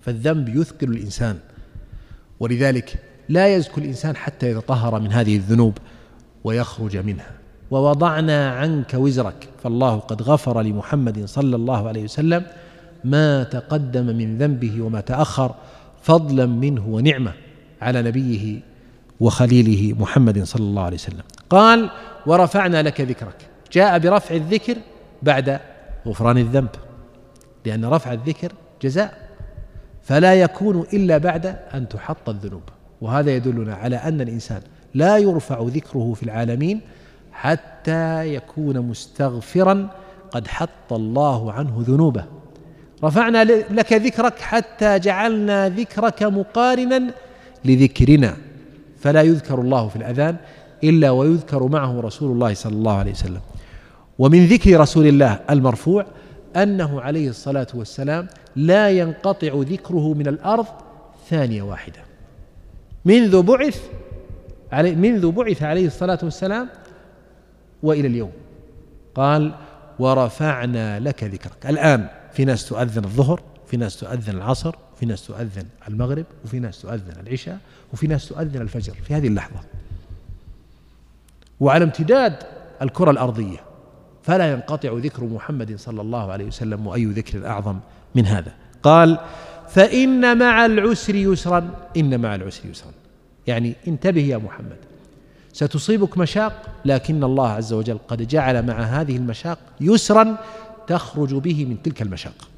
فالذنب 0.00 0.56
يثقل 0.56 0.88
الإنسان. 0.88 1.38
ولذلك 2.40 2.98
لا 3.28 3.56
يزكو 3.56 3.80
الإنسان 3.80 4.16
حتى 4.16 4.50
يتطهر 4.50 5.00
من 5.00 5.12
هذه 5.12 5.36
الذنوب 5.36 5.78
ويخرج 6.44 6.96
منها. 6.96 7.30
ووضعنا 7.70 8.50
عنك 8.50 8.94
وزرك. 8.94 9.48
فالله 9.62 9.96
قد 9.96 10.22
غفر 10.22 10.62
لمحمد 10.62 11.24
صلى 11.24 11.56
الله 11.56 11.88
عليه 11.88 12.04
وسلم 12.04 12.46
ما 13.04 13.42
تقدم 13.42 14.06
من 14.06 14.38
ذنبه 14.38 14.82
وما 14.82 15.00
تأخر 15.00 15.54
فضلا 16.02 16.46
منه 16.46 16.88
ونعمة 16.88 17.32
على 17.82 18.02
نبيه 18.02 18.60
وخليله 19.20 19.96
محمد 19.98 20.42
صلى 20.42 20.62
الله 20.62 20.82
عليه 20.82 20.96
وسلم. 20.96 21.22
قال 21.50 21.90
ورفعنا 22.26 22.82
لك 22.82 23.00
ذكرك. 23.00 23.36
جاء 23.72 23.98
برفع 23.98 24.34
الذكر 24.34 24.76
بعد 25.24 25.60
غفران 26.06 26.38
الذنب 26.38 26.68
لأن 27.66 27.84
رفع 27.84 28.12
الذكر 28.12 28.52
جزاء 28.82 29.28
فلا 30.02 30.34
يكون 30.34 30.86
إلا 30.92 31.18
بعد 31.18 31.46
أن 31.74 31.88
تحط 31.88 32.28
الذنوب. 32.28 32.62
وهذا 33.00 33.30
يدلنا 33.36 33.74
على 33.74 33.96
أن 33.96 34.20
الإنسان 34.20 34.60
لا 34.94 35.18
يرفع 35.18 35.62
ذكره 35.62 36.12
في 36.14 36.22
العالمين 36.22 36.80
حتى 37.32 38.34
يكون 38.34 38.80
مستغفرا 38.80 39.88
قد 40.30 40.48
حط 40.48 40.92
الله 40.92 41.52
عنه 41.52 41.84
ذنوبه. 41.88 42.24
رفعنا 43.04 43.44
لك 43.44 43.92
ذكرك 43.92 44.38
حتى 44.38 44.98
جعلنا 44.98 45.68
ذكرك 45.68 46.22
مقارنا 46.22 47.14
لذكرنا. 47.64 48.36
فلا 49.00 49.22
يذكر 49.22 49.60
الله 49.60 49.88
في 49.88 49.96
الأذان 49.96 50.36
إلا 50.84 51.10
ويذكر 51.10 51.66
معه 51.68 52.00
رسول 52.00 52.32
الله 52.32 52.54
صلى 52.54 52.72
الله 52.72 52.96
عليه 52.98 53.12
وسلم. 53.12 53.40
ومن 54.18 54.46
ذكر 54.46 54.80
رسول 54.80 55.06
الله 55.06 55.40
المرفوع 55.50 56.06
أنه 56.56 57.00
عليه 57.00 57.28
الصلاة 57.28 57.66
والسلام 57.74 58.28
لا 58.56 58.90
ينقطع 58.90 59.52
ذكره 59.54 60.14
من 60.14 60.26
الأرض 60.26 60.66
ثانية 61.30 61.62
واحدة. 61.62 62.00
منذ 63.04 63.42
بعث 63.42 63.82
منذ 64.72 65.30
بعث 65.30 65.62
عليه 65.62 65.86
الصلاة 65.86 66.18
والسلام 66.22 66.68
وإلى 67.82 68.08
اليوم. 68.08 68.32
قال 69.14 69.54
ورفعنا 69.98 71.00
لك 71.00 71.24
ذكرك. 71.24 71.66
الآن 71.66 72.08
في 72.32 72.44
ناس 72.44 72.68
تؤذن 72.68 73.04
الظهر 73.04 73.40
في 73.66 73.76
ناس 73.76 74.00
تؤذن 74.00 74.36
العصر 74.36 74.74
في 75.00 75.06
ناس 75.06 75.26
تؤذن 75.26 75.66
المغرب 75.88 76.24
وفي 76.44 76.58
ناس 76.58 76.82
تؤذن 76.82 77.20
العشاء 77.26 77.58
وفي 77.92 78.06
ناس 78.06 78.28
تؤذن 78.28 78.62
الفجر 78.62 78.94
في 78.94 79.14
هذه 79.14 79.26
اللحظة. 79.26 79.60
وعلى 81.60 81.84
امتداد 81.84 82.36
الكرة 82.82 83.10
الأرضية 83.10 83.73
فلا 84.24 84.52
ينقطع 84.52 84.92
ذكر 84.92 85.24
محمد 85.24 85.76
صلى 85.76 86.00
الله 86.00 86.32
عليه 86.32 86.44
وسلم 86.44 86.86
وأي 86.86 87.04
ذكر 87.04 87.46
أعظم 87.46 87.78
من 88.14 88.26
هذا. 88.26 88.52
قال 88.82 89.18
فإن 89.68 90.38
مع 90.38 90.66
العسر 90.66 91.14
يسرا 91.14 91.70
إن 91.96 92.20
مع 92.20 92.34
العسر 92.34 92.68
يسرا. 92.68 92.90
يعني 93.46 93.74
انتبه 93.88 94.20
يا 94.20 94.36
محمد 94.36 94.76
ستصيبك 95.52 96.18
مشاق 96.18 96.62
لكن 96.84 97.24
الله 97.24 97.48
عز 97.48 97.72
وجل 97.72 97.98
قد 98.08 98.28
جعل 98.28 98.66
مع 98.66 98.80
هذه 98.80 99.16
المشاق 99.16 99.58
يسرا 99.80 100.36
تخرج 100.86 101.34
به 101.34 101.64
من 101.64 101.82
تلك 101.82 102.02
المشاق. 102.02 102.48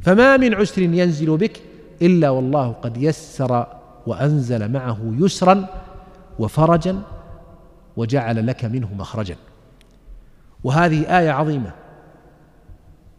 فما 0.00 0.36
من 0.36 0.54
عسر 0.54 0.82
ينزل 0.82 1.36
بك 1.36 1.60
إلا 2.02 2.30
والله 2.30 2.72
قد 2.72 2.96
يسر 2.96 3.66
وأنزل 4.06 4.72
معه 4.72 4.98
يسرا 5.18 5.66
وفرجا 6.38 7.02
وجعل 7.96 8.46
لك 8.46 8.64
منه 8.64 8.94
مخرجا. 8.94 9.36
وهذه 10.64 11.18
آية 11.18 11.30
عظيمة. 11.30 11.72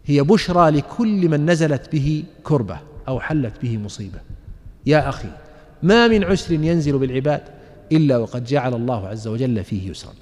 هي 0.06 0.22
بشرى 0.22 0.70
لكل 0.70 1.30
من 1.30 1.46
نزلت 1.46 1.92
به 1.92 2.24
كربة 2.44 2.78
أو 3.08 3.20
حلت 3.20 3.54
به 3.62 3.78
مصيبة. 3.78 4.20
يا 4.86 5.10
أخي 5.10 5.30
ما 5.84 6.08
من 6.08 6.24
عسر 6.24 6.54
ينزل 6.54 6.98
بالعباد 6.98 7.42
إلا 7.92 8.18
وقد 8.18 8.44
جعل 8.44 8.74
الله 8.74 9.08
عز 9.08 9.28
وجل 9.28 9.64
فيه 9.64 9.90
يسرا. 9.90 10.14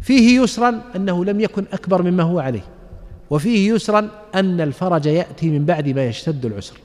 فيه 0.00 0.40
يسرا 0.40 0.82
أنه 0.96 1.24
لم 1.24 1.40
يكن 1.40 1.64
أكبر 1.72 2.02
مما 2.02 2.22
هو 2.22 2.40
عليه 2.40 2.64
وفيه 3.30 3.72
يسرا 3.72 4.08
أن 4.34 4.60
الفرج 4.60 5.06
يأتي 5.06 5.50
من 5.50 5.64
بعد 5.64 5.88
ما 5.88 6.04
يشتد 6.04 6.46
العسر. 6.46 6.76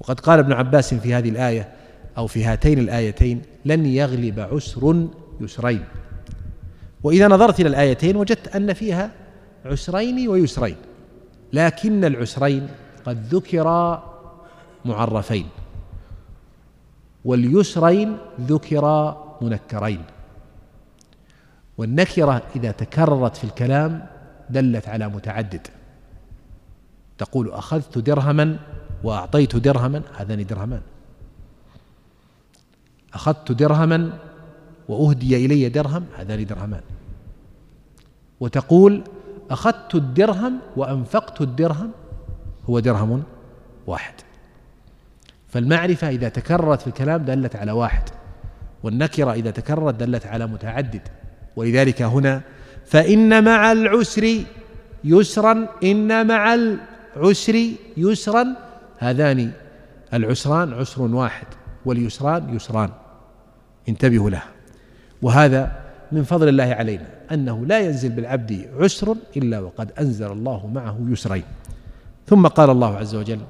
وقد 0.00 0.20
قال 0.20 0.38
ابن 0.38 0.52
عباس 0.52 0.94
في 0.94 1.14
هذه 1.14 1.28
الآية 1.28 1.68
أو 2.18 2.26
في 2.26 2.44
هاتين 2.44 2.78
الآيتين 2.78 3.42
لن 3.64 3.86
يغلب 3.86 4.40
عسر 4.40 5.06
يسرين. 5.40 5.84
وإذا 7.02 7.28
نظرت 7.28 7.60
إلى 7.60 7.68
الآيتين 7.68 8.16
وجدت 8.16 8.56
أن 8.56 8.72
فيها 8.72 9.10
عسرين 9.64 10.28
ويسرين 10.28 10.76
لكن 11.52 12.04
العسرين 12.04 12.68
قد 13.06 13.34
ذكرا 13.34 14.12
معرفين 14.84 15.48
واليسرين 17.26 18.18
ذكرا 18.40 19.26
منكرين. 19.40 20.02
والنكرة 21.78 22.42
إذا 22.56 22.70
تكررت 22.70 23.36
في 23.36 23.44
الكلام 23.44 24.06
دلت 24.50 24.88
على 24.88 25.08
متعدد. 25.08 25.66
تقول 27.18 27.50
أخذت 27.50 27.98
درهما 27.98 28.58
وأعطيت 29.04 29.56
درهما 29.56 30.02
هذان 30.16 30.46
درهمان. 30.46 30.82
أخذت 33.14 33.52
درهما 33.52 34.18
وأهدي 34.88 35.46
إلي 35.46 35.68
درهم 35.68 36.04
هذان 36.16 36.46
درهمان. 36.46 36.80
وتقول 38.40 39.02
أخذت 39.50 39.94
الدرهم 39.94 40.58
وأنفقت 40.76 41.40
الدرهم 41.40 41.90
هو 42.70 42.78
درهم 42.78 43.22
واحد. 43.86 44.14
فالمعرفة 45.48 46.08
إذا 46.08 46.28
تكررت 46.28 46.80
في 46.80 46.86
الكلام 46.86 47.24
دلت 47.24 47.56
على 47.56 47.72
واحد 47.72 48.02
والنكرة 48.82 49.32
إذا 49.32 49.50
تكررت 49.50 49.94
دلت 49.94 50.26
على 50.26 50.46
متعدد. 50.46 51.08
ولذلك 51.56 52.02
هنا 52.02 52.42
فإن 52.86 53.44
مع 53.44 53.72
العسر 53.72 54.44
يسرا 55.04 55.68
إن 55.84 56.26
مع 56.26 56.54
العسر 56.54 57.70
يسرا 57.96 58.46
هذان 58.98 59.52
العسران 60.14 60.72
عسر 60.72 61.02
واحد 61.02 61.46
واليسران 61.84 62.54
يسران. 62.54 62.90
انتبهوا 63.88 64.30
له 64.30 64.42
وهذا 65.26 65.72
من 66.12 66.22
فضل 66.22 66.48
الله 66.48 66.64
علينا 66.64 67.06
أنه 67.32 67.66
لا 67.66 67.78
ينزل 67.78 68.08
بالعبد 68.08 68.68
عسر 68.78 69.16
إلا 69.36 69.60
وقد 69.60 69.92
أنزل 69.98 70.32
الله 70.32 70.66
معه 70.66 70.98
يسرين. 71.08 71.42
ثم 72.26 72.46
قال 72.46 72.70
الله 72.70 72.96
عز 72.96 73.14
وجل 73.14 73.40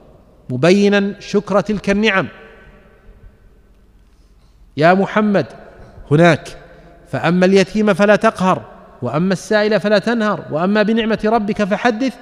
مبينا 0.51 1.21
شكر 1.21 1.61
تلك 1.61 1.91
النعم. 1.91 2.29
يا 4.77 4.95
محمد 4.95 5.47
هناك 6.11 6.57
فأما 7.09 7.47
اليتيم 7.47 7.95
فلا 7.95 8.17
تقهر 8.17 8.63
وأما 9.03 9.33
السائل 9.33 9.81
فلا 9.81 9.99
تنهر 9.99 10.45
وأما 10.51 10.83
بنعمة 10.83 11.21
ربك 11.25 11.65
فحدث 11.65 12.15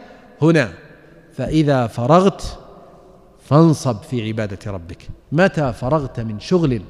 هنا. 0.42 0.68
فإذا 1.36 1.86
فرغت 1.86 2.58
فانصب 3.44 4.02
في 4.02 4.26
عبادة 4.28 4.72
ربك. 4.72 5.08
متى 5.32 5.72
فرغت 5.72 6.20
من 6.20 6.40
شغل 6.40 6.82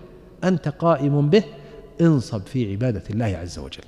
أنت 0.45 0.69
قائم 0.69 1.31
به؟ 1.31 1.45
انصب 2.01 2.47
في 2.47 2.71
عبادة 2.73 3.03
الله 3.11 3.39
عز 3.43 3.59
وجل. 3.59 3.85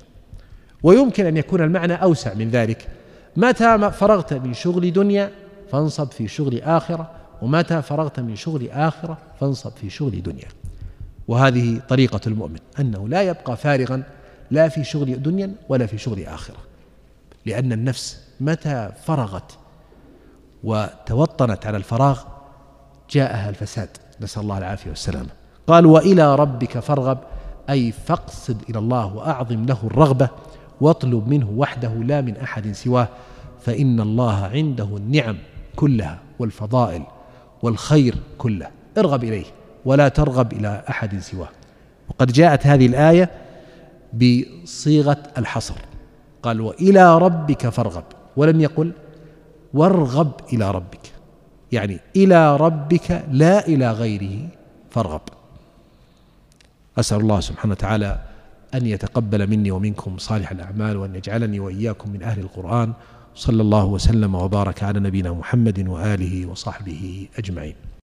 ويمكن 0.83 1.27
أن 1.27 1.37
يكون 1.37 1.61
المعنى 1.61 1.95
أوسع 1.95 2.35
من 2.35 2.51
ذلك. 2.51 2.89
متى 3.37 3.91
فرغت 3.91 4.33
من 4.33 4.55
شغل 4.55 4.93
دنيا 4.93 5.31
فانصب 5.71 6.11
في 6.11 6.29
شغل 6.29 6.61
آخرة 6.63 7.11
ومتى 7.43 7.83
فرغت 7.83 8.21
من 8.21 8.37
شغل 8.37 8.71
آخرة 8.71 9.19
فانصب 9.41 9.71
في 9.71 9.91
شغل 9.91 10.23
دنيا. 10.23 10.49
وهذه 11.29 11.81
طريقة 11.89 12.21
المؤمن 12.27 12.59
أنه 12.81 13.09
لا 13.09 13.23
يبقى 13.23 13.57
فارغا 13.57 14.03
لا 14.51 14.69
في 14.69 14.85
شغل 14.85 15.23
دنيا 15.23 15.53
ولا 15.69 15.87
في 15.87 15.99
شغل 15.99 16.25
آخرة. 16.25 16.57
لأن 17.47 17.73
النفس 17.73 18.21
متى 18.41 18.93
فرغت 19.05 19.59
وتوطنت 20.65 21.67
على 21.67 21.77
الفراغ 21.77 22.23
جاءها 23.11 23.49
الفساد. 23.49 23.89
نسأل 24.21 24.43
الله 24.43 24.59
العافية 24.59 24.91
والسلامة. 24.91 25.29
قال 25.67 25.87
وإلى 25.87 26.37
ربك 26.37 26.79
فارغب 26.79 27.19
أي 27.71 27.93
فاقصد 27.93 28.63
إلى 28.71 28.79
الله 28.79 29.15
وأعظم 29.15 29.65
له 29.65 29.79
الرغبة 29.85 30.29
واطلب 30.81 31.29
منه 31.29 31.51
وحده 31.51 31.89
لا 31.89 32.21
من 32.21 32.37
أحد 32.37 32.73
سواه 32.73 33.09
فإن 33.61 34.01
الله 34.01 34.45
عنده 34.45 34.97
النعم 34.97 35.37
كلها 35.77 36.19
والفضائل 36.39 37.03
والخير 37.63 38.15
كله. 38.39 38.69
ارغب 38.99 39.25
إليه 39.25 39.45
ولا 39.85 40.09
ترغب 40.09 40.53
إلى 40.53 40.85
أحد 40.91 41.19
سواه. 41.19 41.49
وقد 42.09 42.33
جاءت 42.33 42.67
هذه 42.67 42.87
الآية 42.87 43.31
بصيغة 44.13 45.23
الحصر. 45.39 45.75
قال 46.43 46.61
وإلى 46.61 47.19
ربك 47.19 47.69
فارغب. 47.69 48.05
ولم 48.37 48.61
يقل 48.61 48.93
وارغب 49.75 50.33
إلى 50.53 50.71
ربك. 50.71 51.13
يعني 51.73 52.01
إلى 52.17 52.57
ربك 52.57 53.25
لا 53.31 53.67
إلى 53.67 53.93
غيره 53.93 54.49
فارغب. 54.91 55.21
أسأل 56.99 57.21
الله 57.21 57.41
سبحانه 57.41 57.73
وتعالى 57.73 58.21
أن 58.75 58.87
يتقبل 58.87 59.51
مني 59.51 59.71
ومنكم 59.71 60.19
صالح 60.19 60.51
الأعمال 60.51 60.97
وأن 60.97 61.15
يجعلني 61.15 61.61
وإياكم 61.61 62.11
من 62.11 62.23
أهل 62.23 62.41
القرآن. 62.41 62.93
صلى 63.35 63.63
الله 63.63 63.85
وسلم 63.85 64.35
وبارك 64.35 64.83
على 64.83 65.01
نبينا 65.01 65.33
محمد 65.33 65.89
وآله 65.89 66.47
وصحبه 66.47 67.29
أجمعين. 67.39 67.96